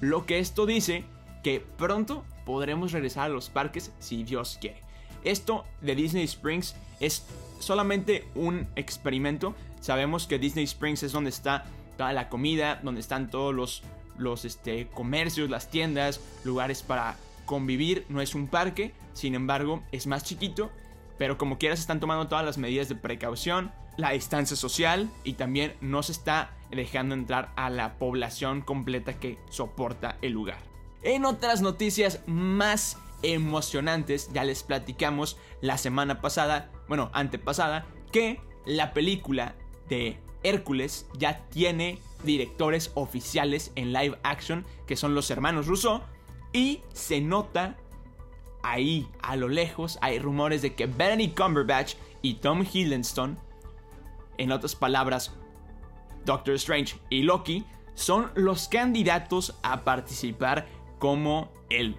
Lo 0.00 0.24
que 0.24 0.38
esto 0.38 0.66
dice 0.66 1.04
que 1.42 1.60
pronto 1.60 2.24
podremos 2.44 2.92
regresar 2.92 3.26
a 3.26 3.28
los 3.28 3.50
parques 3.50 3.92
si 3.98 4.24
Dios 4.24 4.58
quiere. 4.60 4.85
Esto 5.26 5.64
de 5.80 5.94
Disney 5.94 6.24
Springs 6.24 6.74
es 7.00 7.24
solamente 7.58 8.26
un 8.34 8.66
experimento 8.76 9.54
Sabemos 9.86 10.26
que 10.26 10.40
Disney 10.40 10.64
Springs 10.64 11.04
es 11.04 11.12
donde 11.12 11.30
está 11.30 11.64
toda 11.96 12.12
la 12.12 12.28
comida, 12.28 12.80
donde 12.82 13.00
están 13.00 13.30
todos 13.30 13.54
los, 13.54 13.84
los 14.18 14.44
este, 14.44 14.88
comercios, 14.88 15.48
las 15.48 15.70
tiendas, 15.70 16.20
lugares 16.42 16.82
para 16.82 17.14
convivir. 17.44 18.04
No 18.08 18.20
es 18.20 18.34
un 18.34 18.48
parque, 18.48 18.92
sin 19.12 19.36
embargo, 19.36 19.84
es 19.92 20.08
más 20.08 20.24
chiquito. 20.24 20.72
Pero 21.18 21.38
como 21.38 21.56
quieras 21.56 21.78
están 21.78 22.00
tomando 22.00 22.26
todas 22.26 22.44
las 22.44 22.58
medidas 22.58 22.88
de 22.88 22.96
precaución, 22.96 23.70
la 23.96 24.10
distancia 24.10 24.56
social 24.56 25.08
y 25.22 25.34
también 25.34 25.74
no 25.80 26.02
se 26.02 26.10
está 26.10 26.50
dejando 26.72 27.14
entrar 27.14 27.52
a 27.54 27.70
la 27.70 27.94
población 27.94 28.62
completa 28.62 29.20
que 29.20 29.38
soporta 29.50 30.16
el 30.20 30.32
lugar. 30.32 30.58
En 31.04 31.24
otras 31.24 31.62
noticias 31.62 32.20
más 32.26 32.98
emocionantes, 33.22 34.30
ya 34.32 34.44
les 34.44 34.62
platicamos 34.62 35.38
la 35.60 35.78
semana 35.78 36.20
pasada, 36.20 36.70
bueno, 36.88 37.10
antepasada, 37.12 37.86
que 38.12 38.40
la 38.64 38.92
película 38.92 39.54
de 39.88 40.18
Hércules 40.42 41.06
ya 41.18 41.44
tiene 41.48 41.98
directores 42.24 42.90
oficiales 42.94 43.72
en 43.74 43.92
live 43.92 44.18
action, 44.22 44.64
que 44.86 44.96
son 44.96 45.14
los 45.14 45.30
hermanos 45.30 45.66
Russo, 45.66 46.02
y 46.52 46.82
se 46.92 47.20
nota 47.20 47.76
ahí, 48.62 49.08
a 49.22 49.36
lo 49.36 49.48
lejos, 49.48 49.98
hay 50.00 50.18
rumores 50.18 50.62
de 50.62 50.74
que 50.74 50.86
Benedict 50.86 51.38
Cumberbatch 51.38 51.94
y 52.22 52.34
Tom 52.34 52.64
Hiddleston, 52.70 53.38
en 54.38 54.52
otras 54.52 54.74
palabras, 54.74 55.34
Doctor 56.24 56.54
Strange 56.54 56.96
y 57.08 57.22
Loki, 57.22 57.64
son 57.94 58.30
los 58.34 58.68
candidatos 58.68 59.56
a 59.62 59.82
participar 59.84 60.66
como 60.98 61.52
el 61.70 61.96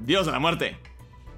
Dios 0.00 0.26
de 0.26 0.32
la 0.32 0.38
Muerte, 0.38 0.76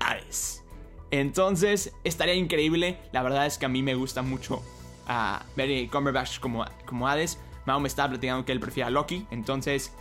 Hades. 0.00 0.62
Entonces, 1.10 1.92
estaría 2.02 2.34
increíble, 2.34 2.98
la 3.12 3.22
verdad 3.22 3.46
es 3.46 3.58
que 3.58 3.66
a 3.66 3.68
mí 3.68 3.82
me 3.82 3.94
gusta 3.94 4.22
mucho 4.22 4.62
a 5.06 5.44
Benny 5.56 5.88
Cumberbatch 5.88 6.40
como, 6.40 6.64
como 6.86 7.08
Hades. 7.08 7.38
Mao 7.66 7.80
me 7.80 7.88
está 7.88 8.08
platicando 8.08 8.44
que 8.44 8.52
él 8.52 8.60
prefiere 8.60 8.88
a 8.88 8.90
Loki. 8.90 9.26
Entonces 9.30 9.92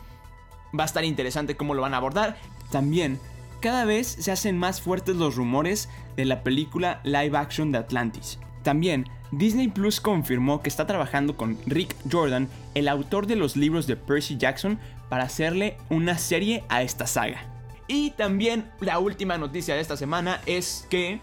va 0.77 0.83
a 0.83 0.85
estar 0.85 1.03
interesante 1.03 1.55
cómo 1.55 1.73
lo 1.73 1.81
van 1.81 1.93
a 1.93 1.97
abordar. 1.97 2.37
También, 2.71 3.19
cada 3.61 3.85
vez 3.85 4.07
se 4.07 4.31
hacen 4.31 4.57
más 4.57 4.81
fuertes 4.81 5.15
los 5.15 5.35
rumores 5.35 5.89
de 6.15 6.25
la 6.25 6.43
película 6.43 6.99
live 7.03 7.37
action 7.37 7.71
de 7.71 7.77
Atlantis. 7.77 8.39
También, 8.63 9.07
Disney 9.31 9.67
Plus 9.67 9.99
confirmó 9.99 10.61
que 10.61 10.69
está 10.69 10.87
trabajando 10.87 11.37
con 11.37 11.57
Rick 11.65 11.95
Jordan, 12.11 12.49
el 12.75 12.87
autor 12.87 13.27
de 13.27 13.35
los 13.35 13.55
libros 13.55 13.87
de 13.87 13.95
Percy 13.95 14.37
Jackson, 14.37 14.79
para 15.09 15.25
hacerle 15.25 15.77
una 15.89 16.17
serie 16.17 16.63
a 16.69 16.81
esta 16.81 17.07
saga. 17.07 17.52
Y 17.87 18.11
también 18.11 18.71
la 18.79 18.99
última 18.99 19.37
noticia 19.37 19.75
de 19.75 19.81
esta 19.81 19.97
semana 19.97 20.41
es 20.45 20.87
que 20.89 21.21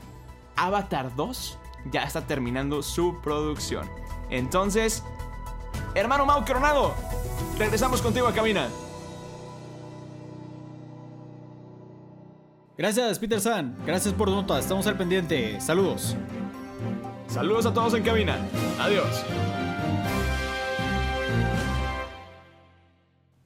Avatar 0.56 1.14
2 1.16 1.58
ya 1.90 2.02
está 2.02 2.26
terminando 2.26 2.82
su 2.82 3.20
producción. 3.22 3.88
Entonces, 4.28 5.02
hermano 5.94 6.26
Mau 6.26 6.44
Coronado, 6.44 6.94
regresamos 7.58 8.02
contigo 8.02 8.26
a 8.26 8.34
cabina. 8.34 8.68
Gracias, 12.76 13.18
Peter 13.18 13.40
San. 13.40 13.76
Gracias 13.84 14.14
por 14.14 14.30
nota. 14.30 14.58
Estamos 14.58 14.86
al 14.86 14.96
pendiente. 14.96 15.60
Saludos. 15.60 16.16
Saludos 17.28 17.66
a 17.66 17.74
todos 17.74 17.92
en 17.92 18.02
cabina. 18.02 18.38
Adiós. 18.78 19.22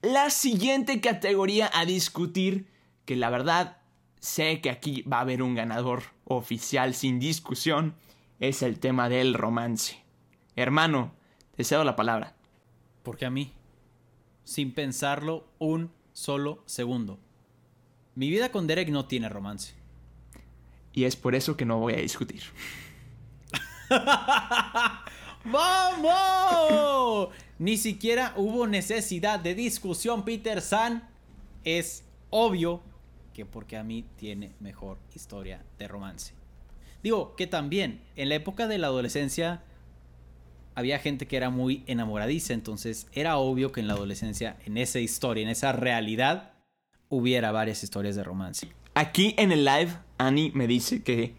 La 0.03 0.31
siguiente 0.31 1.01
categoría 1.01 1.69
a 1.75 1.85
discutir, 1.85 2.67
que 3.05 3.17
la 3.17 3.31
verdad 3.31 3.79
sé 4.21 4.61
que 4.61 4.71
aquí 4.71 5.03
va 5.03 5.19
a 5.19 5.23
haber 5.23 5.43
un 5.43 5.55
ganador 5.55 6.05
oficial 6.25 6.95
sin 6.95 7.21
discusión, 7.21 7.95
es 8.41 8.63
el 8.63 8.79
tema 8.79 9.09
del 9.09 9.35
romance. 9.35 10.03
Hermano, 10.57 11.13
te 11.57 11.65
cedo 11.65 11.85
la 11.85 11.97
palabra. 11.97 12.35
Porque 13.03 13.27
a 13.27 13.31
mí, 13.31 13.53
sin 14.45 14.73
pensarlo 14.73 15.47
un 15.59 15.93
solo 16.13 16.63
segundo. 16.67 17.19
Mi 18.15 18.31
vida 18.31 18.51
con 18.51 18.67
Derek 18.67 18.89
no 18.89 19.07
tiene 19.07 19.29
romance. 19.29 19.75
Y 20.93 21.05
es 21.05 21.17
por 21.17 21.35
eso 21.35 21.57
que 21.57 21.65
no 21.67 21.81
voy 21.81 21.95
a 21.95 21.99
discutir. 21.99 22.43
¡Vamos! 25.45 27.29
Ni 27.59 27.77
siquiera 27.77 28.33
hubo 28.37 28.67
necesidad 28.67 29.41
de 29.41 29.55
discusión, 29.55 30.25
Peter 30.25 30.63
San. 30.63 31.11
Es 31.65 32.05
obvio 32.31 32.83
que 33.35 33.45
porque 33.45 33.77
a 33.77 33.83
mí 33.83 34.05
tiene 34.17 34.53
mejor 34.61 34.97
historia 35.15 35.63
de 35.79 35.89
romance. 35.89 36.33
Digo, 37.03 37.37
que 37.37 37.47
también, 37.47 38.01
en 38.17 38.31
la 38.31 38.37
época 38.37 38.67
de 38.67 38.79
la 38.79 38.87
adolescencia 38.87 39.63
había 40.75 40.99
gente 40.99 41.27
que 41.27 41.37
era 41.37 41.51
muy 41.51 41.85
enamoradiza, 41.87 42.55
entonces 42.55 43.09
era 43.13 43.37
obvio 43.37 43.73
que 43.73 43.81
en 43.81 43.89
la 43.89 43.95
adolescencia, 43.95 44.57
en 44.65 44.79
esa 44.79 45.01
historia, 45.01 45.43
en 45.43 45.51
esa 45.51 45.73
realidad, 45.73 46.53
hubiera 47.11 47.53
varias 47.53 47.83
historias 47.83 48.17
de 48.17 48.25
romance. 48.25 48.69
Aquí 48.95 49.35
en 49.37 49.53
el 49.53 49.65
live, 49.65 49.93
Annie 50.19 50.53
me 50.55 50.67
dice 50.67 51.03
que 51.03 51.35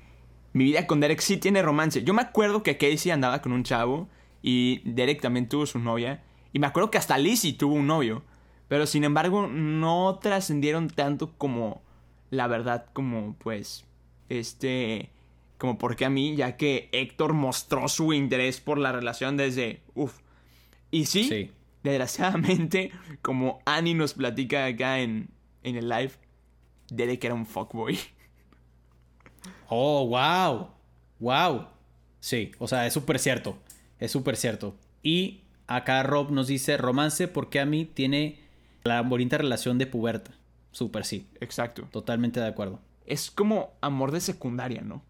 mi 0.54 0.66
vida 0.66 0.88
con 0.88 1.00
Derek 1.00 1.20
sí 1.20 1.38
tiene 1.38 1.62
romance. 1.62 2.04
Yo 2.04 2.14
me 2.14 2.22
acuerdo 2.22 2.64
que 2.64 2.78
Casey 2.78 3.12
andaba 3.12 3.42
con 3.42 3.52
un 3.52 3.64
chavo 3.64 4.08
y 4.42 4.82
Derek 4.86 5.22
también 5.22 5.50
tuvo 5.50 5.66
su 5.66 5.80
novia. 5.80 6.24
Y 6.54 6.60
me 6.60 6.68
acuerdo 6.68 6.92
que 6.92 6.98
hasta 6.98 7.18
Lizzie 7.18 7.54
tuvo 7.54 7.74
un 7.74 7.88
novio. 7.88 8.24
Pero 8.68 8.88
sin 8.88 9.04
embargo, 9.04 9.48
no 9.48 10.20
trascendieron 10.22 10.90
tanto 10.90 11.34
como 11.38 11.82
la 12.30 12.48
verdad, 12.48 12.86
como 12.94 13.36
pues, 13.40 13.86
este, 14.30 15.10
como 15.58 15.78
porque 15.78 16.06
a 16.06 16.10
mí, 16.10 16.36
ya 16.36 16.58
que 16.58 16.90
Héctor 16.92 17.34
mostró 17.34 17.88
su 17.88 18.14
interés 18.14 18.60
por 18.60 18.78
la 18.78 18.92
relación 18.92 19.38
desde, 19.38 19.82
uff. 19.94 20.20
Y 20.92 21.06
sí, 21.06 21.52
desgraciadamente, 21.84 22.92
como 23.22 23.60
Annie 23.66 23.94
nos 23.94 24.14
platica 24.14 24.66
acá 24.66 25.00
en, 25.00 25.30
en 25.64 25.76
el 25.76 25.90
live, 25.90 26.12
Derek 26.90 27.24
era 27.24 27.34
un 27.34 27.46
fuckboy. 27.46 27.98
Oh, 29.68 30.06
wow. 30.08 30.70
Wow. 31.20 31.68
Sí, 32.20 32.52
o 32.60 32.68
sea, 32.68 32.86
es 32.86 32.94
súper 32.94 33.18
cierto. 33.18 33.58
Es 34.00 34.12
súper 34.12 34.36
cierto. 34.38 34.76
Y 35.02 35.42
acá 35.68 36.04
Rob 36.04 36.32
nos 36.32 36.48
dice 36.48 36.78
romance 36.78 37.28
porque 37.28 37.60
a 37.60 37.66
mí 37.66 37.86
tiene 37.86 38.40
la 38.84 39.02
bonita 39.02 39.38
relación 39.38 39.78
de 39.78 39.88
puberta. 39.88 40.32
Súper 40.76 41.06
sí. 41.06 41.28
Exacto. 41.40 41.88
Totalmente 41.90 42.42
de 42.42 42.48
acuerdo. 42.48 42.82
Es 43.06 43.32
como 43.32 43.72
amor 43.80 44.12
de 44.12 44.20
secundaria, 44.20 44.82
¿no? 44.82 45.02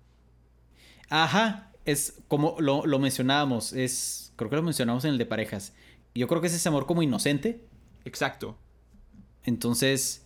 Ajá, 1.10 1.72
es 1.86 2.22
como 2.28 2.56
lo, 2.60 2.86
lo 2.86 3.00
mencionábamos, 3.00 3.74
es, 3.74 4.32
creo 4.36 4.50
que 4.50 4.58
lo 4.58 4.64
mencionamos 4.64 5.06
en 5.06 5.12
el 5.12 5.18
de 5.18 5.26
parejas. 5.26 5.74
Yo 6.14 6.28
creo 6.28 6.40
que 6.40 6.48
es 6.48 6.54
ese 6.54 6.70
amor 6.70 6.86
como 6.86 7.02
inocente. 7.02 7.66
Exacto. 8.06 8.58
Entonces, 9.44 10.26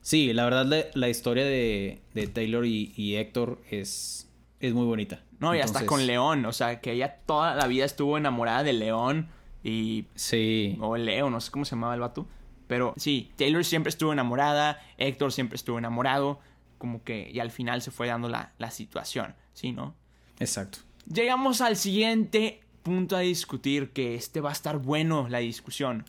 sí, 0.00 0.32
la 0.32 0.44
verdad 0.44 0.64
la, 0.64 0.84
la 0.94 1.08
historia 1.10 1.44
de, 1.44 2.00
de 2.14 2.26
Taylor 2.26 2.64
y, 2.64 2.94
y 2.96 3.16
Héctor 3.16 3.60
es, 3.70 4.30
es 4.60 4.72
muy 4.72 4.86
bonita. 4.86 5.22
No, 5.38 5.54
y 5.54 5.60
hasta 5.60 5.84
con 5.84 6.06
León, 6.06 6.46
o 6.46 6.52
sea, 6.52 6.80
que 6.80 6.92
ella 6.92 7.18
toda 7.26 7.54
la 7.54 7.66
vida 7.66 7.84
estuvo 7.84 8.16
enamorada 8.16 8.62
de 8.62 8.72
León 8.72 9.28
y... 9.62 10.06
Sí, 10.14 10.78
O 10.80 10.96
Leo, 10.96 11.28
no 11.28 11.40
sé 11.40 11.50
cómo 11.50 11.66
se 11.66 11.72
llamaba 11.76 11.94
el 11.94 12.00
vato. 12.00 12.26
Pero 12.68 12.94
sí, 12.96 13.32
Taylor 13.36 13.64
siempre 13.64 13.90
estuvo 13.90 14.12
enamorada, 14.12 14.80
Héctor 14.98 15.32
siempre 15.32 15.56
estuvo 15.56 15.78
enamorado, 15.78 16.38
como 16.78 17.02
que 17.02 17.28
y 17.32 17.40
al 17.40 17.50
final 17.50 17.82
se 17.82 17.90
fue 17.90 18.06
dando 18.06 18.28
la, 18.28 18.52
la 18.58 18.70
situación, 18.70 19.34
¿sí, 19.52 19.72
no? 19.72 19.96
exacto. 20.38 20.78
Llegamos 21.12 21.60
al 21.60 21.76
siguiente 21.76 22.60
punto 22.82 23.16
a 23.16 23.20
discutir, 23.20 23.90
que 23.90 24.14
este 24.14 24.40
va 24.40 24.50
a 24.50 24.52
estar 24.52 24.78
bueno 24.78 25.28
la 25.28 25.38
discusión, 25.38 26.04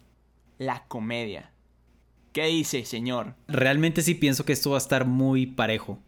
la 0.57 0.83
comedia. 0.87 1.51
¿Qué 2.33 2.45
dice, 2.45 2.85
señor? 2.85 3.35
Realmente 3.47 4.01
sí 4.01 4.13
pienso 4.13 4.45
que 4.45 4.53
esto 4.53 4.71
va 4.71 4.77
a 4.77 4.79
estar 4.79 5.05
muy 5.05 5.47
parejo. 5.47 5.99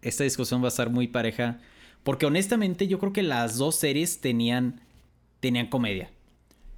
Esta 0.00 0.24
discusión 0.24 0.62
va 0.62 0.66
a 0.66 0.68
estar 0.68 0.90
muy 0.90 1.08
pareja. 1.08 1.58
Porque 2.02 2.26
honestamente 2.26 2.86
yo 2.86 2.98
creo 2.98 3.12
que 3.12 3.22
las 3.22 3.56
dos 3.56 3.76
series 3.76 4.20
tenían, 4.20 4.80
tenían 5.40 5.66
comedia. 5.66 6.10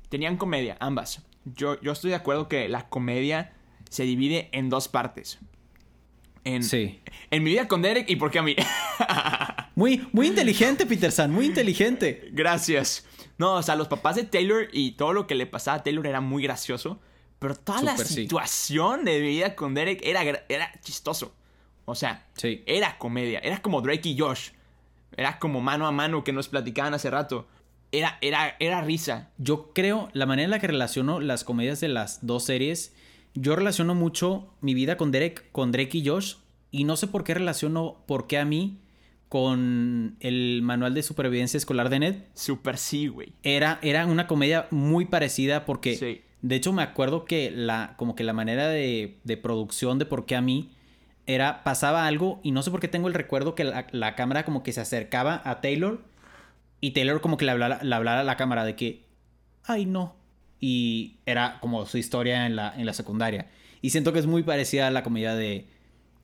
Tenían 0.08 0.36
comedia, 0.36 0.76
ambas. 0.80 1.22
Yo, 1.54 1.80
yo 1.80 1.92
estoy 1.92 2.10
de 2.10 2.16
acuerdo 2.16 2.48
que 2.48 2.68
la 2.68 2.88
comedia 2.88 3.52
se 3.90 4.04
divide 4.04 4.48
en 4.52 4.68
dos 4.70 4.88
partes. 4.88 5.38
En, 6.44 6.62
Sí. 6.62 7.00
en 7.30 7.42
mi 7.42 7.50
vida 7.50 7.68
con 7.68 7.82
Derek 7.82 8.08
y 8.08 8.16
por 8.16 8.30
qué 8.30 8.38
a 8.38 8.42
mí. 8.42 8.56
Muy, 9.74 10.08
muy 10.12 10.26
inteligente, 10.26 10.86
Peter 10.86 11.12
San, 11.12 11.30
muy 11.32 11.46
inteligente. 11.46 12.30
Gracias. 12.32 13.06
No, 13.38 13.54
o 13.54 13.62
sea, 13.62 13.76
los 13.76 13.86
papás 13.86 14.16
de 14.16 14.24
Taylor 14.24 14.66
y 14.72 14.92
todo 14.92 15.12
lo 15.12 15.28
que 15.28 15.36
le 15.36 15.46
pasaba 15.46 15.76
a 15.76 15.82
Taylor 15.84 16.04
era 16.08 16.20
muy 16.20 16.42
gracioso. 16.42 16.98
Pero 17.38 17.54
toda 17.54 17.82
la 17.82 17.96
sí. 17.96 18.12
situación 18.12 19.04
de 19.04 19.20
mi 19.20 19.28
vida 19.28 19.54
con 19.54 19.74
Derek 19.74 20.00
era, 20.02 20.22
era 20.48 20.72
chistoso. 20.82 21.32
O 21.84 21.94
sea, 21.94 22.26
Sí. 22.34 22.64
era 22.66 22.98
comedia. 22.98 23.38
Era 23.38 23.62
como 23.62 23.80
Drake 23.80 24.08
y 24.08 24.18
Josh. 24.18 24.50
Era 25.16 25.38
como 25.38 25.60
mano 25.60 25.86
a 25.86 25.92
mano 25.92 26.24
que 26.24 26.32
nos 26.32 26.48
platicaban 26.48 26.92
hace 26.94 27.08
rato. 27.08 27.46
Era, 27.92 28.18
era, 28.20 28.54
era 28.60 28.82
risa. 28.82 29.30
Yo 29.38 29.72
creo, 29.72 30.10
la 30.12 30.26
manera 30.26 30.44
en 30.44 30.50
la 30.50 30.58
que 30.58 30.66
relaciono 30.66 31.20
las 31.20 31.44
comedias 31.44 31.80
de 31.80 31.88
las 31.88 32.26
dos 32.26 32.44
series, 32.44 32.94
yo 33.34 33.56
relaciono 33.56 33.94
mucho 33.94 34.52
mi 34.60 34.74
vida 34.74 34.96
con 34.96 35.10
Derek, 35.10 35.50
con 35.52 35.72
Drake 35.72 35.98
y 35.98 36.06
Josh, 36.06 36.34
y 36.70 36.84
no 36.84 36.96
sé 36.96 37.06
por 37.06 37.24
qué 37.24 37.34
relaciono, 37.34 38.02
por 38.06 38.26
qué 38.26 38.38
a 38.38 38.44
mí, 38.44 38.78
con 39.28 40.16
el 40.20 40.60
manual 40.62 40.94
de 40.94 41.02
supervivencia 41.02 41.56
escolar 41.58 41.90
de 41.90 41.98
Ned. 41.98 42.14
Super 42.34 42.76
sí, 42.78 43.08
güey. 43.08 43.32
Era, 43.42 43.78
era 43.82 44.06
una 44.06 44.26
comedia 44.26 44.66
muy 44.70 45.04
parecida 45.06 45.64
porque, 45.64 45.96
Sí. 45.96 46.22
de 46.42 46.56
hecho, 46.56 46.72
me 46.72 46.82
acuerdo 46.82 47.24
que 47.24 47.50
la, 47.50 47.94
como 47.96 48.14
que 48.14 48.24
la 48.24 48.32
manera 48.32 48.68
de, 48.68 49.18
de 49.24 49.36
producción 49.36 49.98
de 49.98 50.06
por 50.06 50.24
qué 50.26 50.36
a 50.36 50.40
mí 50.40 50.70
era, 51.26 51.62
pasaba 51.62 52.06
algo 52.06 52.40
y 52.42 52.52
no 52.52 52.62
sé 52.62 52.70
por 52.70 52.80
qué 52.80 52.88
tengo 52.88 53.08
el 53.08 53.14
recuerdo 53.14 53.54
que 53.54 53.64
la, 53.64 53.86
la 53.92 54.14
cámara 54.14 54.44
como 54.46 54.62
que 54.62 54.72
se 54.72 54.80
acercaba 54.80 55.42
a 55.44 55.60
Taylor 55.60 56.02
y 56.80 56.92
Taylor 56.92 57.20
como 57.20 57.36
que 57.36 57.44
le 57.44 57.52
hablara, 57.52 57.82
le 57.82 57.94
hablara 57.94 58.20
a 58.20 58.24
la 58.24 58.36
cámara 58.36 58.64
de 58.64 58.76
que, 58.76 59.04
ay 59.64 59.86
no. 59.86 60.16
Y 60.60 61.16
era 61.26 61.58
como 61.60 61.86
su 61.86 61.98
historia 61.98 62.46
en 62.46 62.56
la, 62.56 62.74
en 62.76 62.86
la 62.86 62.92
secundaria. 62.92 63.48
Y 63.80 63.90
siento 63.90 64.12
que 64.12 64.18
es 64.18 64.26
muy 64.26 64.42
parecida 64.42 64.88
a 64.88 64.90
la 64.90 65.02
comedia 65.02 65.34
de, 65.34 65.66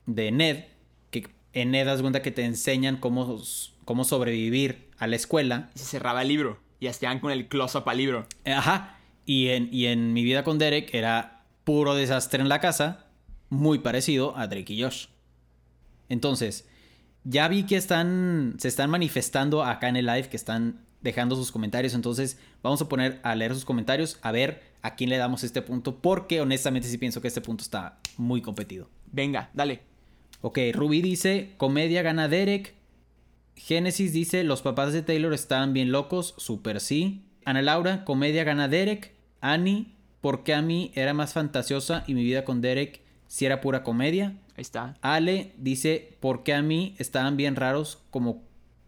de 0.06 0.32
Ned, 0.32 0.64
que 1.10 1.28
en 1.52 1.70
Ned 1.70 1.86
das 1.86 2.00
cuenta 2.00 2.22
que 2.22 2.32
te 2.32 2.44
enseñan 2.44 2.96
cómo, 2.96 3.40
cómo 3.84 4.04
sobrevivir 4.04 4.88
a 4.98 5.06
la 5.06 5.16
escuela. 5.16 5.70
Y 5.74 5.78
se 5.78 5.84
cerraba 5.84 6.22
el 6.22 6.28
libro. 6.28 6.58
Y 6.80 6.86
estaban 6.86 7.20
con 7.20 7.30
el 7.30 7.46
close-up 7.48 7.88
al 7.88 7.98
libro. 7.98 8.26
Ajá. 8.44 8.98
Y 9.24 9.48
en, 9.48 9.68
y 9.72 9.86
en 9.86 10.12
mi 10.12 10.24
vida 10.24 10.42
con 10.42 10.58
Derek 10.58 10.92
era 10.92 11.44
puro 11.62 11.94
desastre 11.94 12.42
en 12.42 12.48
la 12.48 12.60
casa, 12.60 13.06
muy 13.48 13.78
parecido 13.78 14.36
a 14.36 14.48
Drake 14.48 14.72
y 14.72 14.82
Josh. 14.82 15.06
Entonces, 16.08 16.68
ya 17.24 17.48
vi 17.48 17.64
que 17.64 17.76
están, 17.76 18.54
se 18.58 18.68
están 18.68 18.90
manifestando 18.90 19.64
acá 19.64 19.88
en 19.88 19.96
el 19.96 20.06
live, 20.06 20.28
que 20.28 20.36
están 20.36 20.80
dejando 21.00 21.36
sus 21.36 21.52
comentarios. 21.52 21.94
Entonces, 21.94 22.38
vamos 22.62 22.80
a 22.82 22.88
poner 22.88 23.20
a 23.22 23.34
leer 23.34 23.54
sus 23.54 23.64
comentarios, 23.64 24.18
a 24.22 24.32
ver 24.32 24.62
a 24.82 24.94
quién 24.94 25.10
le 25.10 25.16
damos 25.16 25.44
este 25.44 25.62
punto, 25.62 25.96
porque 26.00 26.40
honestamente 26.40 26.88
sí 26.88 26.98
pienso 26.98 27.20
que 27.20 27.28
este 27.28 27.40
punto 27.40 27.62
está 27.62 27.98
muy 28.16 28.42
competido. 28.42 28.88
Venga, 29.12 29.50
dale. 29.54 29.80
Ok, 30.40 30.58
Ruby 30.72 31.00
dice, 31.00 31.54
comedia 31.56 32.02
gana 32.02 32.28
Derek. 32.28 32.74
Génesis 33.56 34.12
dice, 34.12 34.44
los 34.44 34.62
papás 34.62 34.92
de 34.92 35.02
Taylor 35.02 35.32
estaban 35.32 35.72
bien 35.72 35.92
locos, 35.92 36.34
super 36.36 36.80
sí. 36.80 37.24
Ana 37.44 37.62
Laura, 37.62 38.04
comedia 38.04 38.44
gana 38.44 38.68
Derek. 38.68 39.14
Annie, 39.40 39.94
porque 40.20 40.54
a 40.54 40.62
mí 40.62 40.90
era 40.94 41.14
más 41.14 41.32
fantasiosa 41.32 42.04
y 42.06 42.14
mi 42.14 42.24
vida 42.24 42.44
con 42.44 42.60
Derek 42.60 43.00
si 43.26 43.46
era 43.46 43.60
pura 43.60 43.82
comedia. 43.82 44.34
Ahí 44.56 44.62
está. 44.62 44.96
Ale 45.00 45.52
dice, 45.58 46.16
porque 46.20 46.54
a 46.54 46.62
mí 46.62 46.94
estaban 46.98 47.36
bien 47.36 47.56
raros 47.56 47.98
como, 48.10 48.42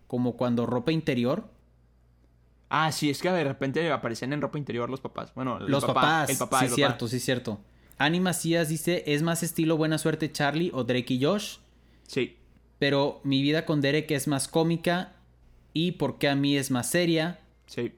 como 0.06 0.36
cuando 0.36 0.64
ropa 0.66 0.92
interior. 0.92 1.48
Ah, 2.68 2.90
sí, 2.92 3.10
es 3.10 3.20
que 3.22 3.30
de 3.30 3.44
repente 3.44 3.90
aparecían 3.92 4.32
en 4.32 4.40
ropa 4.40 4.58
interior 4.58 4.90
los 4.90 5.00
papás. 5.00 5.32
Bueno, 5.34 5.58
Los 5.60 5.84
papá, 5.84 6.00
papás, 6.00 6.30
El 6.30 6.36
papá, 6.38 6.58
sí 6.60 6.64
el 6.64 6.70
papá. 6.70 6.76
cierto, 6.76 7.08
sí 7.08 7.20
cierto. 7.20 7.60
Annie 7.98 8.20
Macías 8.20 8.68
dice, 8.68 9.04
es 9.06 9.22
más 9.22 9.42
estilo 9.42 9.76
Buena 9.76 9.98
Suerte 9.98 10.30
Charlie 10.32 10.70
o 10.74 10.84
Drake 10.84 11.14
y 11.14 11.24
Josh. 11.24 11.58
Sí. 12.06 12.36
pero 12.78 13.20
mi 13.24 13.42
vida 13.42 13.64
con 13.64 13.80
Derek 13.80 14.10
es 14.12 14.28
más 14.28 14.46
cómica 14.48 15.14
y 15.72 15.92
porque 15.92 16.28
a 16.28 16.36
mí 16.36 16.56
es 16.56 16.70
más 16.70 16.88
seria. 16.90 17.40
Sí. 17.66 17.92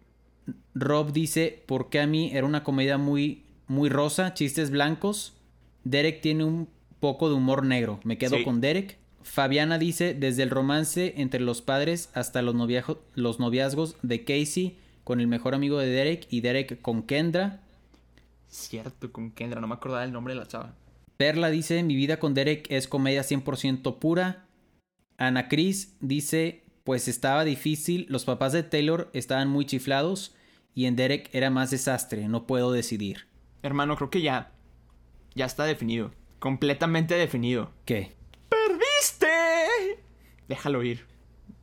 Rob 0.74 1.12
dice, 1.12 1.62
porque 1.66 2.00
a 2.00 2.07
mí 2.07 2.31
era 2.33 2.46
una 2.46 2.62
comedia 2.64 2.96
muy, 2.96 3.44
muy 3.66 3.88
rosa, 3.90 4.33
chistes 4.35 4.70
blancos. 4.70 5.35
Derek 5.85 6.20
tiene 6.22 6.44
un 6.44 6.68
poco 7.01 7.29
de 7.29 7.35
humor 7.35 7.65
negro. 7.65 8.01
Me 8.05 8.19
quedo 8.19 8.37
Sí. 8.39 8.45
con 8.45 8.61
Derek. 8.61 8.99
Fabiana 9.23 9.79
dice, 9.79 10.15
desde 10.15 10.43
el 10.43 10.51
romance 10.51 11.15
entre 11.19 11.41
los 11.41 11.61
padres 11.61 12.11
hasta 12.15 12.41
los, 12.43 12.55
noviajo- 12.55 13.01
los 13.15 13.39
noviazgos 13.41 13.97
de 14.03 14.25
Casey 14.25 14.77
con 15.05 15.21
el 15.21 15.27
mejor 15.27 15.55
amigo 15.55 15.79
de 15.79 15.89
Derek 15.89 16.27
y 16.31 16.41
Derek 16.41 16.81
con 16.81 17.03
Kendra. 17.03 17.61
Cierto, 18.49 19.13
con 19.13 19.31
Kendra, 19.31 19.61
no 19.61 19.67
me 19.67 19.75
acordaba 19.75 20.05
el 20.05 20.13
nombre 20.13 20.35
de 20.35 20.41
la 20.41 20.47
chava. 20.47 20.75
Perla 21.17 21.51
dice, 21.51 21.83
mi 21.83 21.97
vida 21.97 22.19
con 22.19 22.33
Derek 22.35 22.67
es 22.71 22.89
comedia 22.89 23.23
100% 23.23 23.99
pura. 23.99 24.47
Ana 25.19 25.49
Cris 25.49 25.97
dice, 26.01 26.63
pues 26.85 27.09
estaba 27.09 27.45
difícil, 27.45 28.07
los 28.09 28.25
papás 28.25 28.53
de 28.53 28.63
Taylor 28.63 29.11
estaban 29.13 29.49
muy 29.49 29.67
chiflados 29.67 30.35
y 30.75 30.87
en 30.87 30.97
Derek 30.97 31.29
era 31.35 31.51
más 31.51 31.71
desastre, 31.71 32.29
no 32.29 32.47
puedo 32.47 32.71
decidir. 32.73 33.27
Hermano, 33.63 33.97
creo 33.97 34.11
que 34.11 34.23
ya. 34.23 34.53
Ya 35.35 35.45
está 35.45 35.65
definido. 35.65 36.13
Completamente 36.38 37.14
definido. 37.14 37.72
¿Qué? 37.85 38.12
¡Perdiste! 38.48 39.98
Déjalo 40.48 40.83
ir. 40.83 41.07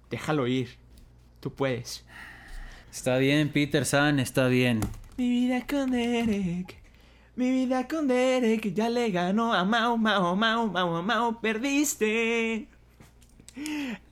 Déjalo 0.09 0.47
ir. 0.47 0.77
Tú 1.39 1.53
puedes. 1.53 2.05
Está 2.91 3.17
bien, 3.17 3.49
Peter 3.49 3.85
San, 3.85 4.19
está 4.19 4.47
bien. 4.47 4.81
Mi 5.17 5.29
vida 5.29 5.65
con 5.65 5.91
Derek. 5.91 6.81
Mi 7.35 7.51
vida 7.51 7.88
con 7.88 8.07
Derek 8.07 8.73
ya 8.73 8.89
le 8.89 9.11
ganó 9.11 9.53
a 9.53 9.63
Mau, 9.63 9.97
Mau, 9.97 10.35
Mau, 10.35 10.67
Mau, 10.67 11.03
Mau. 11.03 11.39
Perdiste. 11.41 12.67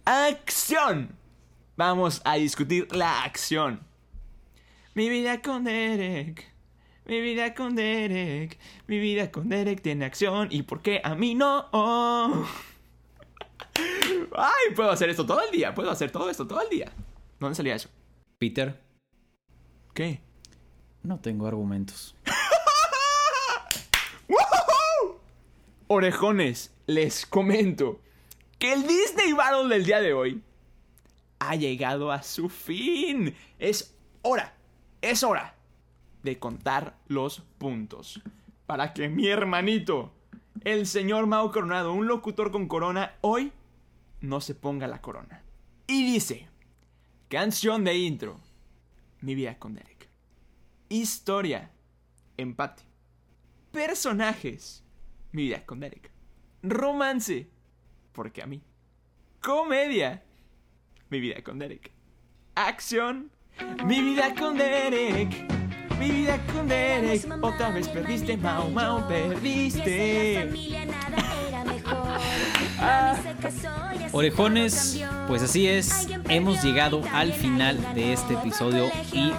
¡Acción! 0.06 1.16
Vamos 1.76 2.22
a 2.24 2.36
discutir 2.36 2.88
la 2.96 3.24
acción. 3.24 3.82
Mi 4.94 5.10
vida 5.10 5.42
con 5.42 5.64
Derek. 5.64 6.53
Mi 7.06 7.20
vida 7.20 7.54
con 7.54 7.76
Derek. 7.76 8.58
Mi 8.88 8.98
vida 9.00 9.30
con 9.30 9.50
Derek 9.50 9.82
tiene 9.82 10.06
acción. 10.06 10.48
¿Y 10.52 10.64
por 10.64 10.82
qué 10.82 11.02
a 11.04 11.16
mí 11.16 11.36
no? 11.36 11.68
Ay, 14.36 14.74
puedo 14.76 14.90
hacer 14.92 15.10
esto 15.10 15.26
todo 15.26 15.42
el 15.42 15.52
día. 15.52 15.74
Puedo 15.74 15.92
hacer 15.92 16.12
todo 16.12 16.30
esto 16.30 16.48
todo 16.48 16.62
el 16.62 16.70
día. 16.70 16.94
¿Dónde 17.40 17.56
salía 17.56 17.76
eso? 17.76 17.90
Peter, 18.38 18.82
¿Qué? 19.94 20.22
no 21.04 21.20
tengo 21.20 21.46
argumentos. 21.48 22.16
Orejones, 25.88 26.74
les 26.88 27.26
comento 27.26 28.00
que 28.58 28.72
el 28.74 28.88
Disney 28.88 29.34
Battle 29.34 29.68
del 29.68 29.86
día 29.86 30.00
de 30.00 30.14
hoy 30.14 30.42
ha 31.40 31.56
llegado 31.56 32.12
a 32.12 32.24
su 32.24 32.48
fin. 32.48 33.36
Es 33.60 33.94
hora, 34.22 34.56
es 35.02 35.24
hora 35.24 35.54
de 36.24 36.40
contar 36.40 36.98
los 37.08 37.42
puntos 37.58 38.22
para 38.66 38.94
que 38.94 39.10
mi 39.10 39.28
hermanito, 39.28 40.12
el 40.64 40.88
señor 40.88 41.28
Mau 41.28 41.52
Coronado, 41.52 41.94
un 41.94 42.08
locutor 42.08 42.52
con 42.52 42.68
corona, 42.68 43.14
hoy 43.22 43.52
no 44.22 44.42
se 44.42 44.56
ponga 44.56 44.88
la 44.88 45.02
corona. 45.02 45.44
Y 45.86 46.06
dice, 46.06 46.48
canción 47.28 47.84
de 47.84 47.98
intro, 47.98 48.40
mi 49.22 49.36
vida 49.36 49.60
con 49.60 49.76
Derek. 49.76 50.10
Historia, 50.90 51.72
empate. 52.38 52.84
Personajes, 53.72 54.84
mi 55.32 55.44
vida 55.44 55.66
con 55.66 55.80
Derek. 55.80 56.12
Romance. 56.62 57.50
Porque 58.14 58.42
a 58.42 58.46
mí. 58.46 58.62
Comedia. 59.42 60.24
Mi 61.10 61.20
vida 61.20 61.44
con 61.44 61.60
Derek. 61.60 61.92
Acción. 62.56 63.32
Mi 63.86 64.02
vida 64.02 64.34
con 64.36 64.58
Derek. 64.58 65.63
Mi 66.00 66.10
vida 66.10 66.40
con 66.52 66.68
Derek. 66.68 67.26
Otra 67.42 67.70
vez 67.70 67.88
perdiste, 67.88 68.38
Mau 68.38 68.70
Mau, 68.70 69.08
perdiste. 69.08 70.50
Orejones, 74.12 75.02
pues 75.28 75.42
así 75.42 75.68
es, 75.68 76.08
hemos 76.30 76.64
llegado 76.64 77.02
al 77.14 77.34
final 77.34 77.78
de 77.96 78.14
este 78.14 78.36
episodio 78.36 78.92
y 79.12 79.32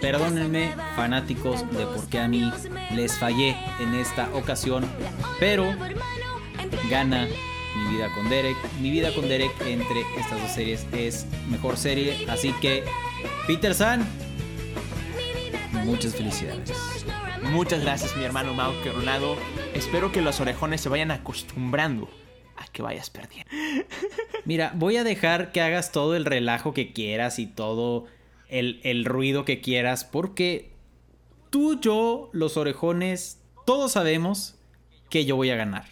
perdónenme 0.00 0.74
fanáticos 0.96 1.60
de 1.70 1.86
por 1.86 2.06
qué 2.08 2.18
a 2.20 2.28
mí 2.28 2.52
les 2.94 3.18
fallé 3.18 3.56
en 3.80 3.94
esta 3.94 4.28
ocasión, 4.34 4.84
pero 5.38 5.64
gana 6.90 7.26
mi 7.76 7.96
vida 7.96 8.08
con 8.14 8.28
Derek. 8.28 8.56
Mi 8.80 8.90
vida 8.90 9.14
con 9.14 9.28
Derek 9.28 9.52
entre 9.64 10.00
estas 10.18 10.40
dos 10.40 10.50
series 10.50 10.86
es 10.92 11.26
mejor 11.48 11.76
serie, 11.76 12.26
así 12.28 12.52
que 12.60 12.84
Peter 13.46 13.74
San, 13.74 14.06
muchas 15.86 16.16
felicidades. 16.16 16.72
Muchas 17.52 17.80
gracias, 17.80 18.16
mi 18.16 18.24
hermano 18.24 18.52
Mau 18.54 18.72
Coronado. 18.82 19.36
Espero 19.72 20.10
que 20.10 20.20
los 20.20 20.40
orejones 20.40 20.80
se 20.80 20.88
vayan 20.88 21.12
acostumbrando 21.12 22.10
a 22.56 22.66
que 22.66 22.82
vayas 22.82 23.08
perdiendo. 23.08 23.48
Mira, 24.44 24.72
voy 24.74 24.96
a 24.96 25.04
dejar 25.04 25.52
que 25.52 25.60
hagas 25.60 25.92
todo 25.92 26.16
el 26.16 26.24
relajo 26.24 26.74
que 26.74 26.92
quieras 26.92 27.38
y 27.38 27.46
todo 27.46 28.06
el, 28.48 28.80
el 28.82 29.04
ruido 29.04 29.44
que 29.44 29.60
quieras, 29.60 30.04
porque 30.04 30.72
tú, 31.50 31.80
yo, 31.80 32.30
los 32.32 32.56
orejones, 32.56 33.40
todos 33.64 33.92
sabemos 33.92 34.56
que 35.08 35.24
yo 35.24 35.36
voy 35.36 35.50
a 35.50 35.56
ganar. 35.56 35.84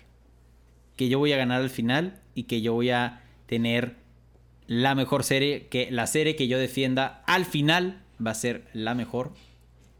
Que 0.97 1.09
yo 1.09 1.21
voy 1.21 1.33
a 1.33 1.37
ganar 1.37 1.63
al 1.63 1.71
final 1.71 2.21
y 2.35 2.45
que 2.45 2.63
yo 2.63 2.73
voy 2.73 2.91
a 2.91 3.23
tener 3.47 3.95
la 4.67 4.97
mejor 4.97 5.23
serie, 5.23 5.69
que 5.69 5.89
la 5.93 6.09
serie 6.09 6.35
que 6.35 6.49
yo 6.49 6.59
defienda 6.59 7.23
al 7.29 7.45
final 7.45 8.03
va 8.25 8.33
a 8.33 8.35
ser 8.35 8.65
la 8.73 8.97
mejor. 8.97 9.33